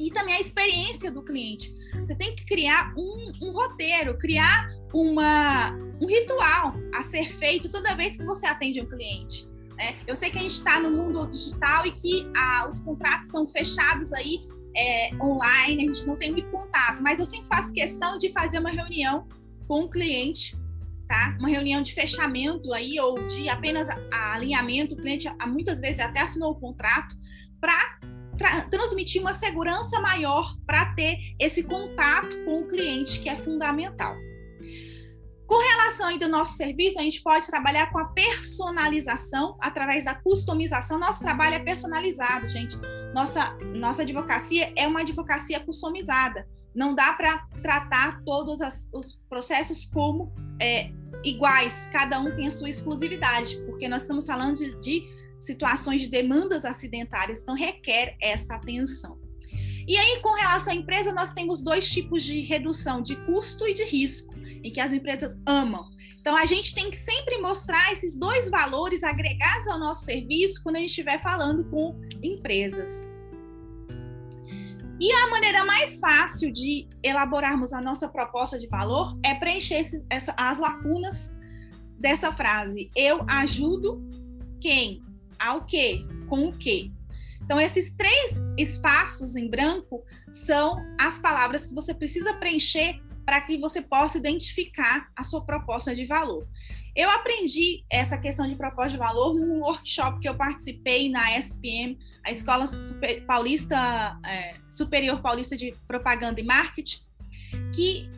E 0.00 0.10
também 0.10 0.34
a 0.34 0.40
experiência 0.40 1.12
do 1.12 1.22
cliente. 1.22 1.72
Você 2.06 2.14
tem 2.14 2.36
que 2.36 2.44
criar 2.44 2.94
um, 2.96 3.32
um 3.42 3.50
roteiro, 3.50 4.16
criar 4.16 4.68
uma, 4.92 5.72
um 6.00 6.06
ritual 6.06 6.72
a 6.94 7.02
ser 7.02 7.36
feito 7.36 7.68
toda 7.68 7.96
vez 7.96 8.16
que 8.16 8.24
você 8.24 8.46
atende 8.46 8.80
um 8.80 8.86
cliente. 8.86 9.48
Né? 9.76 9.96
Eu 10.06 10.14
sei 10.14 10.30
que 10.30 10.38
a 10.38 10.42
gente 10.42 10.52
está 10.52 10.80
no 10.80 10.90
mundo 10.90 11.26
digital 11.26 11.84
e 11.84 11.90
que 11.90 12.30
ah, 12.36 12.68
os 12.68 12.78
contratos 12.78 13.28
são 13.30 13.48
fechados 13.48 14.12
aí 14.12 14.46
é, 14.76 15.10
online, 15.20 15.84
a 15.84 15.86
gente 15.92 16.06
não 16.06 16.16
tem 16.16 16.30
muito 16.30 16.50
contato, 16.50 17.02
mas 17.02 17.18
eu 17.18 17.26
sempre 17.26 17.48
faço 17.48 17.72
questão 17.72 18.18
de 18.18 18.30
fazer 18.30 18.60
uma 18.60 18.70
reunião 18.70 19.26
com 19.66 19.80
o 19.80 19.90
cliente 19.90 20.56
tá? 21.08 21.36
Uma 21.38 21.48
reunião 21.48 21.82
de 21.82 21.94
fechamento 21.94 22.72
aí 22.72 22.98
ou 23.00 23.26
de 23.26 23.48
apenas 23.48 23.88
alinhamento, 24.12 24.94
o 24.94 24.98
cliente 24.98 25.28
muitas 25.46 25.80
vezes 25.80 26.00
até 26.00 26.20
assinou 26.20 26.52
o 26.52 26.60
contrato 26.60 27.14
para 27.60 27.98
tra 28.36 28.62
transmitir 28.62 29.20
uma 29.20 29.34
segurança 29.34 30.00
maior 30.00 30.54
para 30.66 30.94
ter 30.94 31.16
esse 31.38 31.62
contato 31.62 32.44
com 32.44 32.60
o 32.60 32.68
cliente 32.68 33.20
que 33.20 33.28
é 33.28 33.36
fundamental. 33.36 34.16
Com 35.46 35.58
relação 35.58 36.08
aí 36.08 36.18
do 36.18 36.28
nosso 36.28 36.54
serviço, 36.54 36.98
a 36.98 37.02
gente 37.02 37.22
pode 37.22 37.46
trabalhar 37.46 37.92
com 37.92 37.98
a 37.98 38.06
personalização 38.06 39.56
através 39.60 40.04
da 40.04 40.14
customização. 40.14 40.98
Nosso 40.98 41.22
trabalho 41.22 41.54
é 41.54 41.58
personalizado, 41.60 42.48
gente. 42.48 42.76
Nossa, 43.14 43.56
nossa 43.74 44.02
advocacia 44.02 44.72
é 44.74 44.88
uma 44.88 45.00
advocacia 45.00 45.60
customizada. 45.60 46.48
Não 46.74 46.94
dá 46.94 47.12
para 47.12 47.46
tratar 47.62 48.20
todos 48.24 48.60
as, 48.60 48.88
os 48.92 49.18
processos 49.28 49.84
como 49.86 50.34
é, 50.60 50.90
iguais, 51.24 51.88
cada 51.92 52.20
um 52.20 52.34
tem 52.34 52.48
a 52.48 52.50
sua 52.50 52.68
exclusividade, 52.68 53.56
porque 53.66 53.88
nós 53.88 54.02
estamos 54.02 54.26
falando 54.26 54.56
de, 54.56 54.80
de 54.80 55.15
situações 55.40 56.00
de 56.00 56.08
demandas 56.08 56.64
acidentárias, 56.64 57.42
então 57.42 57.54
requer 57.54 58.16
essa 58.20 58.54
atenção. 58.54 59.18
E 59.86 59.96
aí, 59.96 60.20
com 60.20 60.34
relação 60.34 60.72
à 60.72 60.76
empresa, 60.76 61.12
nós 61.12 61.32
temos 61.32 61.62
dois 61.62 61.88
tipos 61.88 62.24
de 62.24 62.40
redução 62.40 63.00
de 63.00 63.14
custo 63.24 63.68
e 63.68 63.74
de 63.74 63.84
risco, 63.84 64.34
em 64.36 64.70
que 64.70 64.80
as 64.80 64.92
empresas 64.92 65.40
amam. 65.46 65.88
Então, 66.18 66.36
a 66.36 66.44
gente 66.44 66.74
tem 66.74 66.90
que 66.90 66.96
sempre 66.96 67.38
mostrar 67.38 67.92
esses 67.92 68.18
dois 68.18 68.50
valores 68.50 69.04
agregados 69.04 69.68
ao 69.68 69.78
nosso 69.78 70.04
serviço 70.04 70.60
quando 70.60 70.76
a 70.76 70.80
gente 70.80 70.88
estiver 70.88 71.22
falando 71.22 71.64
com 71.70 72.00
empresas. 72.20 73.06
E 74.98 75.12
a 75.12 75.28
maneira 75.28 75.64
mais 75.64 76.00
fácil 76.00 76.52
de 76.52 76.88
elaborarmos 77.00 77.72
a 77.72 77.80
nossa 77.80 78.08
proposta 78.08 78.58
de 78.58 78.66
valor 78.66 79.16
é 79.22 79.34
preencher 79.34 79.76
esses, 79.76 80.04
essa, 80.10 80.34
as 80.36 80.58
lacunas 80.58 81.32
dessa 81.98 82.32
frase? 82.32 82.90
Eu 82.96 83.24
ajudo 83.28 84.02
quem? 84.60 85.05
Ao 85.38 85.64
quê? 85.64 86.04
Com 86.28 86.48
o 86.48 86.56
quê? 86.56 86.90
Então, 87.42 87.60
esses 87.60 87.90
três 87.90 88.42
espaços 88.58 89.36
em 89.36 89.48
branco 89.48 90.02
são 90.32 90.76
as 90.98 91.18
palavras 91.18 91.66
que 91.66 91.74
você 91.74 91.94
precisa 91.94 92.34
preencher 92.34 93.00
para 93.24 93.40
que 93.40 93.58
você 93.58 93.82
possa 93.82 94.18
identificar 94.18 95.08
a 95.14 95.24
sua 95.24 95.44
proposta 95.44 95.94
de 95.94 96.06
valor. 96.06 96.46
Eu 96.94 97.10
aprendi 97.10 97.84
essa 97.90 98.16
questão 98.16 98.48
de 98.48 98.54
proposta 98.54 98.92
de 98.92 98.96
valor 98.96 99.34
num 99.34 99.60
workshop 99.60 100.18
que 100.18 100.28
eu 100.28 100.34
participei 100.34 101.10
na 101.10 101.36
SPM, 101.36 101.98
a 102.24 102.30
Escola 102.30 102.66
Super 102.66 103.24
Paulista, 103.26 104.18
é, 104.24 104.54
Superior 104.70 105.20
Paulista 105.20 105.56
de 105.56 105.74
Propaganda 105.86 106.40
e 106.40 106.44
Marketing, 106.44 107.00
que 107.74 108.08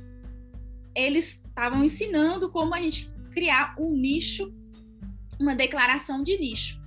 eles 0.95 1.41
estavam 1.49 1.83
ensinando 1.83 2.51
como 2.51 2.75
a 2.75 2.81
gente 2.81 3.11
criar 3.33 3.75
um 3.79 3.91
nicho, 3.91 4.55
uma 5.41 5.57
declaração 5.57 6.23
de 6.23 6.39
nicho. 6.39 6.81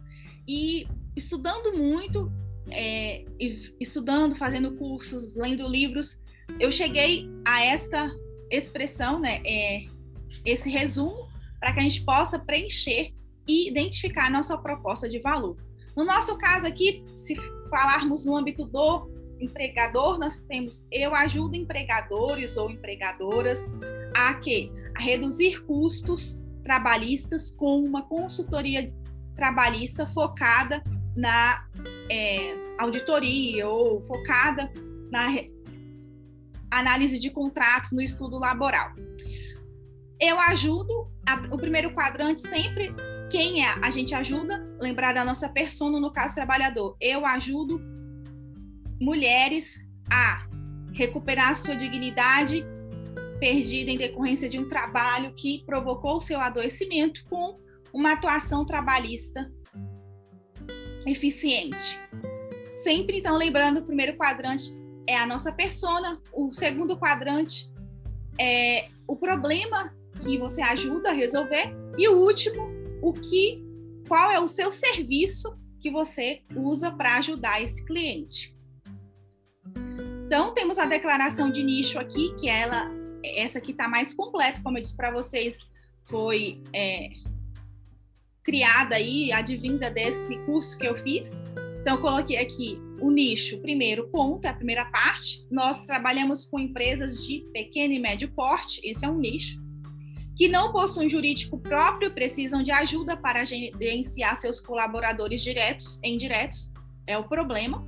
E 0.48 0.88
estudando 1.16 1.78
muito, 1.78 2.32
é, 2.70 3.26
estudando, 3.80 4.36
fazendo 4.36 4.76
cursos, 4.76 5.36
lendo 5.36 5.68
livros, 5.68 6.22
eu 6.60 6.72
cheguei 6.72 7.30
a 7.46 7.62
esta 7.62 8.10
expressão, 8.50 9.20
né, 9.20 9.42
é, 9.46 9.86
esse 10.46 10.70
resumo, 10.70 11.30
para 11.60 11.74
que 11.74 11.80
a 11.80 11.84
gente 11.84 12.04
possa 12.04 12.40
preencher 12.40 13.14
e 13.48 13.70
identificar 13.70 14.28
a 14.28 14.30
nossa 14.30 14.58
proposta 14.58 15.10
de 15.10 15.20
valor. 15.20 15.58
No 15.96 16.04
nosso 16.04 16.38
caso 16.38 16.66
aqui, 16.66 17.04
se 17.16 17.36
falarmos 17.70 18.26
no 18.26 18.36
âmbito 18.36 18.66
do 18.66 19.10
empregador, 19.40 20.20
nós 20.20 20.42
temos 20.42 20.86
eu 20.92 21.16
ajudo 21.16 21.56
empregadores 21.56 22.58
ou 22.58 22.70
empregadoras 22.70 23.66
a 24.16 24.34
que 24.36 24.72
a 24.96 25.02
reduzir 25.02 25.64
custos 25.66 26.42
trabalhistas 26.64 27.52
com 27.52 27.84
uma 27.84 28.04
consultoria 28.04 28.88
trabalhista 29.42 30.06
focada 30.06 30.84
na 31.16 31.66
é, 32.12 32.54
auditoria 32.78 33.68
ou 33.68 34.00
focada 34.02 34.72
na 35.10 35.30
análise 36.70 37.18
de 37.20 37.32
contratos 37.32 37.92
no 37.92 38.04
estudo 38.04 38.38
laboral. 38.38 38.92
Eu 40.20 40.40
ajudo, 40.40 41.12
a, 41.28 41.34
o 41.56 41.58
primeiro 41.58 41.92
quadrante 41.92 42.40
sempre, 42.42 42.94
quem 43.32 43.66
é? 43.66 43.74
A 43.82 43.90
gente 43.90 44.14
ajuda, 44.14 44.64
lembrar 44.80 45.12
da 45.12 45.26
nossa 45.26 45.50
persona, 45.50 46.00
no 46.00 46.14
caso 46.14 46.36
trabalhador. 46.36 46.96
Eu 47.02 47.26
ajudo 47.26 47.82
mulheres 49.02 49.84
a 50.08 50.46
recuperar 50.94 51.56
sua 51.56 51.76
dignidade 51.76 52.64
perdida 53.40 53.90
em 53.90 53.98
decorrência 53.98 54.48
de 54.48 54.60
um 54.60 54.70
trabalho 54.70 55.34
que 55.34 55.64
provocou 55.66 56.22
seu 56.22 56.40
adoecimento 56.40 57.26
com 57.28 57.60
uma 57.94 58.14
atuação 58.14 58.66
trabalhista 58.66 59.52
eficiente. 61.06 62.00
Sempre, 62.84 63.20
então, 63.20 63.38
lembrando, 63.38 63.80
o 63.80 63.86
primeiro 63.86 64.16
quadrante 64.18 64.74
é 65.08 65.16
a 65.18 65.26
nossa 65.26 65.52
persona, 65.52 66.22
o 66.34 66.52
segundo 66.52 66.98
quadrante 66.98 67.70
é 68.40 68.90
o 69.08 69.16
problema 69.16 69.94
que 70.22 70.38
você 70.38 70.62
ajuda 70.62 71.10
a 71.10 71.14
resolver 71.14 71.74
e 71.98 72.08
o 72.08 72.18
último, 72.20 72.70
o 73.02 73.12
que, 73.12 73.64
qual 74.08 74.32
é 74.32 74.40
o 74.40 74.48
seu 74.48 74.72
serviço 74.72 75.58
que 75.80 75.90
você 75.90 76.44
usa 76.56 76.92
para 76.92 77.18
ajudar 77.18 77.62
esse 77.62 77.84
cliente. 77.86 78.56
Então, 80.26 80.54
temos 80.54 80.80
a 80.80 80.86
declaração 80.86 81.52
de 81.52 81.62
nicho 81.62 82.00
aqui, 82.00 82.34
que 82.36 82.48
ela, 82.48 82.90
essa 83.24 83.58
aqui 83.58 83.72
está 83.72 83.88
mais 83.88 84.14
completa, 84.14 84.62
como 84.64 84.78
eu 84.78 84.82
disse 84.82 84.96
para 84.96 85.12
vocês, 85.12 85.58
foi 86.06 86.62
é, 86.74 87.10
criada 88.44 88.96
aí, 88.96 89.32
advinda 89.32 89.90
desse 89.90 90.38
curso 90.46 90.78
que 90.78 90.88
eu 90.88 90.98
fiz. 90.98 91.42
Então, 91.80 91.96
eu 91.96 92.02
coloquei 92.02 92.38
aqui 92.38 92.80
o 93.00 93.10
nicho, 93.10 93.60
primeiro 93.60 94.08
ponto, 94.10 94.46
a 94.46 94.54
primeira 94.54 94.86
parte. 94.86 95.46
Nós 95.50 95.86
trabalhamos 95.86 96.46
com 96.46 96.60
empresas 96.60 97.26
de 97.26 97.40
pequeno 97.52 97.94
e 97.94 98.00
médio 98.00 98.32
porte, 98.32 98.82
esse 98.84 99.04
é 99.04 99.10
um 99.10 99.18
nicho, 99.18 99.60
que 100.36 100.48
não 100.48 100.72
possuem 100.72 101.10
jurídico 101.10 101.58
próprio, 101.58 102.12
precisam 102.12 102.62
de 102.62 102.72
ajuda 102.72 103.18
para 103.18 103.44
gerenciar 103.44 104.38
seus 104.38 104.60
colaboradores 104.60 105.42
diretos 105.42 106.00
e 106.04 106.10
indiretos, 106.10 106.72
é 107.08 107.18
o 107.18 107.24
problema. 107.24 107.86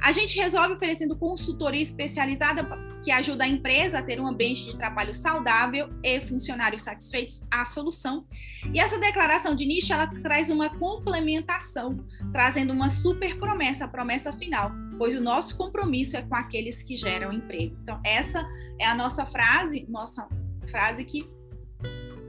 A 0.00 0.12
gente 0.12 0.36
resolve 0.36 0.74
oferecendo 0.74 1.16
consultoria 1.16 1.82
especializada 1.82 2.62
que 3.06 3.12
ajuda 3.12 3.44
a 3.44 3.46
empresa 3.46 4.00
a 4.00 4.02
ter 4.02 4.20
um 4.20 4.26
ambiente 4.26 4.64
de 4.64 4.76
trabalho 4.76 5.14
saudável 5.14 5.88
e 6.02 6.20
funcionários 6.22 6.82
satisfeitos 6.82 7.40
à 7.48 7.64
solução. 7.64 8.26
E 8.74 8.80
essa 8.80 8.98
declaração 8.98 9.54
de 9.54 9.64
nicho 9.64 9.92
ela 9.92 10.08
traz 10.08 10.50
uma 10.50 10.76
complementação, 10.76 12.04
trazendo 12.32 12.72
uma 12.72 12.90
super 12.90 13.38
promessa, 13.38 13.84
a 13.84 13.88
promessa 13.88 14.32
final, 14.32 14.72
pois 14.98 15.16
o 15.16 15.20
nosso 15.20 15.56
compromisso 15.56 16.16
é 16.16 16.22
com 16.22 16.34
aqueles 16.34 16.82
que 16.82 16.96
geram 16.96 17.32
emprego. 17.32 17.78
Então 17.80 18.00
essa 18.04 18.44
é 18.76 18.84
a 18.84 18.92
nossa 18.92 19.24
frase, 19.24 19.86
nossa 19.88 20.28
frase 20.68 21.04
que 21.04 21.30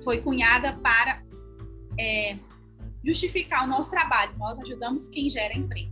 foi 0.04 0.22
cunhada 0.22 0.74
para 0.74 1.24
é, 2.00 2.38
justificar 3.04 3.64
o 3.64 3.68
nosso 3.68 3.90
trabalho. 3.90 4.32
Nós 4.38 4.60
ajudamos 4.60 5.10
quem 5.10 5.28
gera 5.28 5.58
emprego. 5.58 5.92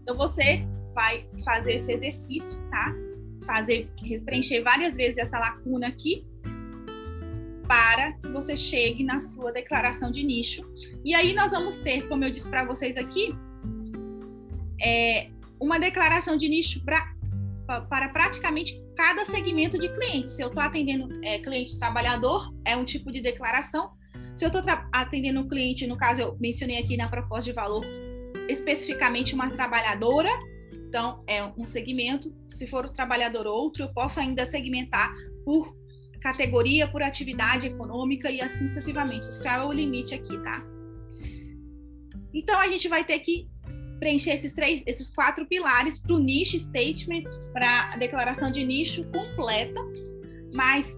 Então 0.00 0.16
você 0.16 0.66
vai 0.94 1.28
fazer 1.44 1.74
esse 1.74 1.92
exercício, 1.92 2.58
tá? 2.70 3.07
Fazer 3.48 3.90
preencher 4.26 4.60
várias 4.60 4.94
vezes 4.94 5.16
essa 5.16 5.38
lacuna 5.38 5.88
aqui 5.88 6.22
para 7.66 8.12
que 8.12 8.28
você 8.28 8.54
chegue 8.56 9.02
na 9.02 9.18
sua 9.18 9.50
declaração 9.50 10.12
de 10.12 10.22
nicho. 10.22 10.70
E 11.02 11.14
aí 11.14 11.34
nós 11.34 11.52
vamos 11.52 11.78
ter, 11.78 12.06
como 12.08 12.24
eu 12.24 12.30
disse 12.30 12.48
para 12.48 12.64
vocês 12.64 12.98
aqui, 12.98 13.34
é, 14.82 15.30
uma 15.58 15.80
declaração 15.80 16.36
de 16.36 16.48
nicho 16.48 16.84
pra, 16.84 17.14
para 17.88 18.10
praticamente 18.10 18.78
cada 18.94 19.24
segmento 19.24 19.78
de 19.78 19.88
clientes. 19.94 20.34
Se 20.34 20.42
eu 20.42 20.48
estou 20.48 20.62
atendendo 20.62 21.08
é, 21.24 21.38
cliente 21.38 21.78
trabalhador, 21.78 22.54
é 22.66 22.76
um 22.76 22.84
tipo 22.84 23.10
de 23.10 23.22
declaração. 23.22 23.92
Se 24.36 24.44
eu 24.44 24.48
estou 24.48 24.62
atendendo 24.92 25.40
um 25.40 25.48
cliente, 25.48 25.86
no 25.86 25.96
caso 25.96 26.20
eu 26.20 26.36
mencionei 26.38 26.78
aqui 26.78 26.96
na 26.96 27.08
proposta 27.08 27.50
de 27.50 27.54
valor, 27.54 27.84
especificamente 28.48 29.34
uma 29.34 29.50
trabalhadora, 29.50 30.30
então 30.88 31.22
é 31.26 31.44
um 31.44 31.66
segmento. 31.66 32.34
Se 32.48 32.66
for 32.66 32.86
o 32.86 32.92
trabalhador 32.92 33.46
outro, 33.46 33.82
eu 33.82 33.92
posso 33.92 34.18
ainda 34.18 34.46
segmentar 34.46 35.14
por 35.44 35.76
categoria, 36.20 36.88
por 36.88 37.02
atividade 37.02 37.66
econômica 37.66 38.30
e 38.30 38.40
assim 38.40 38.66
sucessivamente. 38.66 39.28
Isso 39.28 39.46
é 39.46 39.62
o 39.62 39.70
limite 39.70 40.14
aqui, 40.14 40.36
tá? 40.38 40.66
Então 42.32 42.58
a 42.58 42.66
gente 42.68 42.88
vai 42.88 43.04
ter 43.04 43.18
que 43.18 43.48
preencher 43.98 44.32
esses 44.32 44.52
três, 44.52 44.82
esses 44.86 45.10
quatro 45.10 45.46
pilares 45.46 45.98
para 45.98 46.14
o 46.14 46.18
niche 46.18 46.58
statement, 46.58 47.24
para 47.52 47.92
a 47.92 47.96
declaração 47.96 48.50
de 48.50 48.64
nicho 48.64 49.04
completa, 49.10 49.80
mas 50.54 50.96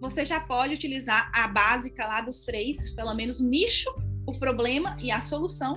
você 0.00 0.24
já 0.24 0.40
pode 0.40 0.74
utilizar 0.74 1.30
a 1.34 1.46
básica 1.46 2.06
lá 2.06 2.22
dos 2.22 2.42
três, 2.44 2.94
pelo 2.94 3.12
menos 3.14 3.40
nicho, 3.40 3.90
o 4.26 4.38
problema 4.38 4.96
e 5.02 5.10
a 5.10 5.20
solução, 5.20 5.76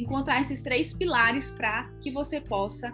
encontrar 0.00 0.40
esses 0.40 0.62
três 0.62 0.94
pilares 0.94 1.50
para 1.50 1.88
que 2.00 2.10
você 2.10 2.40
possa 2.40 2.92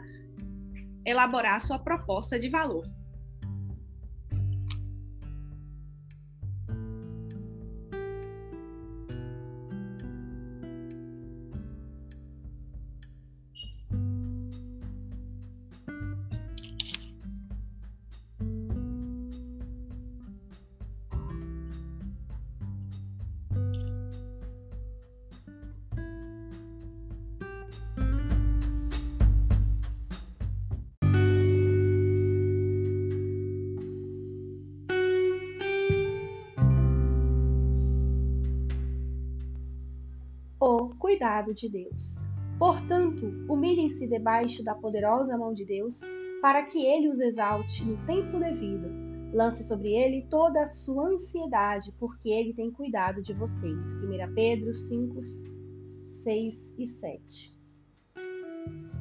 elaborar 1.04 1.54
a 1.54 1.60
sua 1.60 1.78
proposta 1.78 2.38
de 2.38 2.48
valor. 2.48 2.84
Cuidado 41.06 41.54
de 41.54 41.68
Deus. 41.68 42.16
Portanto, 42.58 43.26
humilhem-se 43.48 44.08
debaixo 44.08 44.64
da 44.64 44.74
poderosa 44.74 45.38
mão 45.38 45.54
de 45.54 45.64
Deus, 45.64 46.00
para 46.42 46.64
que 46.64 46.84
ele 46.84 47.08
os 47.08 47.20
exalte 47.20 47.84
no 47.84 47.96
tempo 48.04 48.40
devido. 48.40 48.88
Lance 49.32 49.62
sobre 49.62 49.94
ele 49.94 50.26
toda 50.28 50.64
a 50.64 50.66
sua 50.66 51.10
ansiedade, 51.10 51.94
porque 52.00 52.28
ele 52.28 52.52
tem 52.54 52.72
cuidado 52.72 53.22
de 53.22 53.32
vocês. 53.34 53.94
1 53.98 54.34
Pedro 54.34 54.74
5, 54.74 55.22
6 55.22 56.74
e 56.76 56.88
7. 56.88 57.56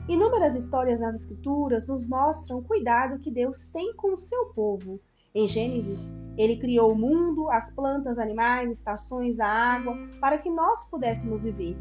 Inúmeras 0.08 0.56
histórias 0.56 1.02
nas 1.02 1.16
Escrituras 1.16 1.88
nos 1.88 2.08
mostram 2.08 2.60
o 2.60 2.64
cuidado 2.64 3.18
que 3.18 3.32
Deus 3.32 3.70
tem 3.70 3.96
com 3.96 4.14
o 4.14 4.20
seu 4.20 4.46
povo 4.54 5.02
Em 5.36 5.50
Gênesis, 5.50 6.16
ele 6.38 6.56
criou 6.56 6.94
o 6.94 6.98
mundo, 6.98 7.52
as 7.52 7.70
plantas, 7.70 8.18
animais, 8.18 8.72
estações, 8.72 9.42
a 9.42 9.48
água, 9.48 9.98
para 10.22 10.38
que 10.38 10.50
nós 10.50 10.86
pudéssemos 10.86 11.44
viver. 11.44 11.76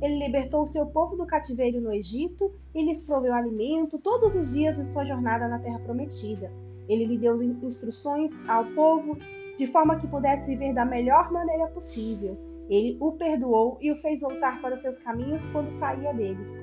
Ele 0.00 0.18
libertou 0.18 0.62
o 0.62 0.66
seu 0.66 0.86
povo 0.86 1.16
do 1.16 1.26
cativeiro 1.26 1.80
no 1.80 1.92
Egito 1.92 2.54
e 2.72 2.84
lhes 2.84 3.04
proveu 3.04 3.34
alimento 3.34 3.98
todos 3.98 4.36
os 4.36 4.54
dias 4.54 4.76
de 4.76 4.84
sua 4.84 5.04
jornada 5.04 5.48
na 5.48 5.58
terra 5.58 5.80
prometida. 5.80 6.52
Ele 6.88 7.04
lhe 7.04 7.18
deu 7.18 7.42
instruções 7.42 8.40
ao 8.48 8.64
povo 8.66 9.18
de 9.56 9.66
forma 9.66 9.98
que 9.98 10.06
pudesse 10.06 10.52
viver 10.52 10.72
da 10.72 10.84
melhor 10.84 11.32
maneira 11.32 11.66
possível. 11.66 12.38
Ele 12.70 12.96
o 13.00 13.10
perdoou 13.12 13.76
e 13.80 13.90
o 13.90 13.96
fez 13.96 14.20
voltar 14.20 14.62
para 14.62 14.74
os 14.74 14.80
seus 14.80 14.98
caminhos 14.98 15.44
quando 15.48 15.70
saía 15.70 16.14
deles. 16.14 16.60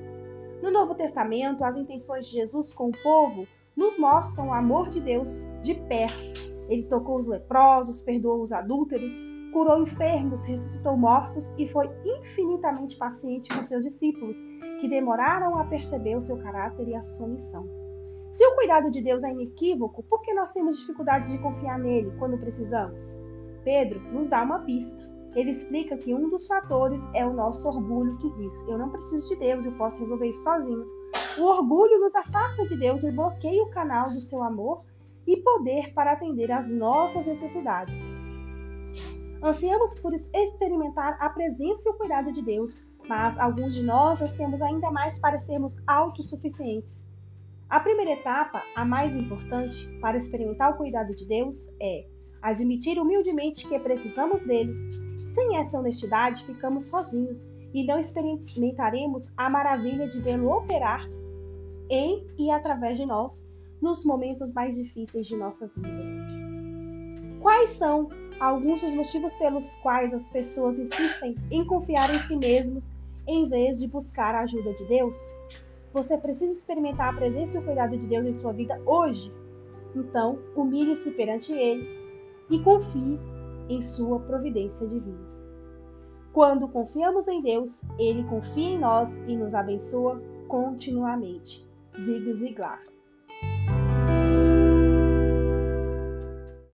No 0.62 0.70
Novo 0.70 0.94
Testamento, 0.94 1.62
as 1.62 1.76
intenções 1.76 2.26
de 2.26 2.32
Jesus 2.32 2.72
com 2.72 2.88
o 2.88 3.02
povo 3.02 3.46
nos 3.76 3.98
mostram 3.98 4.48
o 4.48 4.52
amor 4.52 4.88
de 4.88 5.00
Deus 5.00 5.50
de 5.62 5.74
perto. 5.74 6.42
Ele 6.68 6.84
tocou 6.84 7.18
os 7.18 7.26
leprosos, 7.26 8.02
perdoou 8.02 8.42
os 8.42 8.52
adúlteros, 8.52 9.12
curou 9.52 9.82
enfermos, 9.82 10.44
ressuscitou 10.44 10.96
mortos 10.96 11.54
e 11.58 11.68
foi 11.68 11.90
infinitamente 12.04 12.96
paciente 12.96 13.54
com 13.54 13.62
seus 13.64 13.82
discípulos, 13.82 14.42
que 14.80 14.88
demoraram 14.88 15.58
a 15.58 15.64
perceber 15.64 16.16
o 16.16 16.20
seu 16.20 16.38
caráter 16.38 16.88
e 16.88 16.94
a 16.94 17.02
sua 17.02 17.28
missão. 17.28 17.68
Se 18.30 18.46
o 18.46 18.54
cuidado 18.54 18.90
de 18.90 19.02
Deus 19.02 19.22
é 19.24 19.30
inequívoco, 19.30 20.02
por 20.04 20.22
que 20.22 20.32
nós 20.32 20.52
temos 20.52 20.78
dificuldades 20.78 21.30
de 21.30 21.38
confiar 21.38 21.78
nele 21.78 22.10
quando 22.18 22.38
precisamos? 22.38 23.22
Pedro 23.62 24.00
nos 24.12 24.28
dá 24.28 24.42
uma 24.42 24.60
pista. 24.60 25.02
Ele 25.34 25.50
explica 25.50 25.96
que 25.96 26.14
um 26.14 26.28
dos 26.28 26.46
fatores 26.46 27.08
é 27.14 27.24
o 27.26 27.32
nosso 27.32 27.68
orgulho, 27.68 28.16
que 28.18 28.30
diz: 28.32 28.52
Eu 28.68 28.78
não 28.78 28.90
preciso 28.90 29.28
de 29.28 29.36
Deus, 29.36 29.64
eu 29.64 29.72
posso 29.72 30.00
resolver 30.00 30.28
isso 30.28 30.42
sozinho. 30.44 30.86
O 31.38 31.44
orgulho 31.44 31.98
nos 31.98 32.14
afasta 32.14 32.66
de 32.66 32.76
Deus 32.76 33.02
e 33.02 33.10
bloqueia 33.10 33.62
o 33.62 33.70
canal 33.70 34.04
do 34.10 34.20
seu 34.20 34.42
amor 34.42 34.82
e 35.26 35.38
poder 35.38 35.94
para 35.94 36.12
atender 36.12 36.52
às 36.52 36.70
nossas 36.70 37.26
necessidades. 37.26 38.06
Ansiamos 39.42 39.98
por 39.98 40.12
experimentar 40.12 41.16
a 41.18 41.30
presença 41.30 41.88
e 41.88 41.92
o 41.92 41.96
cuidado 41.96 42.32
de 42.32 42.42
Deus, 42.42 42.86
mas 43.08 43.38
alguns 43.38 43.74
de 43.74 43.82
nós 43.82 44.20
ansiamos 44.20 44.60
ainda 44.60 44.90
mais 44.90 45.18
para 45.18 45.40
sermos 45.40 45.82
autossuficientes. 45.86 47.08
A 47.68 47.80
primeira 47.80 48.12
etapa, 48.12 48.62
a 48.76 48.84
mais 48.84 49.14
importante 49.16 49.88
para 50.00 50.18
experimentar 50.18 50.72
o 50.72 50.76
cuidado 50.76 51.14
de 51.14 51.24
Deus, 51.24 51.74
é 51.80 52.06
admitir 52.42 52.98
humildemente 52.98 53.66
que 53.66 53.78
precisamos 53.78 54.44
dele. 54.44 54.74
Sem 55.34 55.56
essa 55.56 55.78
honestidade, 55.78 56.44
ficamos 56.44 56.90
sozinhos 56.90 57.42
e 57.72 57.86
não 57.86 57.98
experimentaremos 57.98 59.32
a 59.38 59.48
maravilha 59.48 60.06
de 60.06 60.20
vê-lo 60.20 60.50
operar 60.50 61.08
em 61.92 62.26
e 62.38 62.50
através 62.50 62.96
de 62.96 63.04
nós 63.04 63.52
nos 63.80 64.02
momentos 64.02 64.52
mais 64.54 64.74
difíceis 64.74 65.26
de 65.26 65.36
nossas 65.36 65.70
vidas. 65.76 66.08
Quais 67.40 67.70
são 67.70 68.08
alguns 68.40 68.80
dos 68.80 68.94
motivos 68.94 69.36
pelos 69.36 69.74
quais 69.82 70.14
as 70.14 70.30
pessoas 70.30 70.78
insistem 70.78 71.36
em 71.50 71.66
confiar 71.66 72.08
em 72.08 72.18
si 72.18 72.36
mesmos 72.36 72.90
em 73.28 73.46
vez 73.46 73.78
de 73.78 73.88
buscar 73.88 74.34
a 74.34 74.40
ajuda 74.40 74.72
de 74.72 74.84
Deus? 74.86 75.18
Você 75.92 76.16
precisa 76.16 76.52
experimentar 76.52 77.12
a 77.12 77.16
presença 77.16 77.58
e 77.58 77.60
o 77.60 77.64
cuidado 77.64 77.98
de 77.98 78.06
Deus 78.06 78.24
em 78.24 78.32
sua 78.32 78.52
vida 78.52 78.80
hoje. 78.86 79.30
Então, 79.94 80.38
humilhe-se 80.56 81.10
perante 81.10 81.52
Ele 81.52 81.86
e 82.48 82.58
confie 82.60 83.18
em 83.68 83.82
sua 83.82 84.18
providência 84.20 84.88
divina. 84.88 85.30
Quando 86.32 86.66
confiamos 86.68 87.28
em 87.28 87.42
Deus, 87.42 87.82
Ele 87.98 88.24
confia 88.24 88.70
em 88.70 88.78
nós 88.78 89.18
e 89.28 89.36
nos 89.36 89.54
abençoa 89.54 90.22
continuamente. 90.48 91.71
Zig 91.98 92.38
Ziglar. 92.38 92.78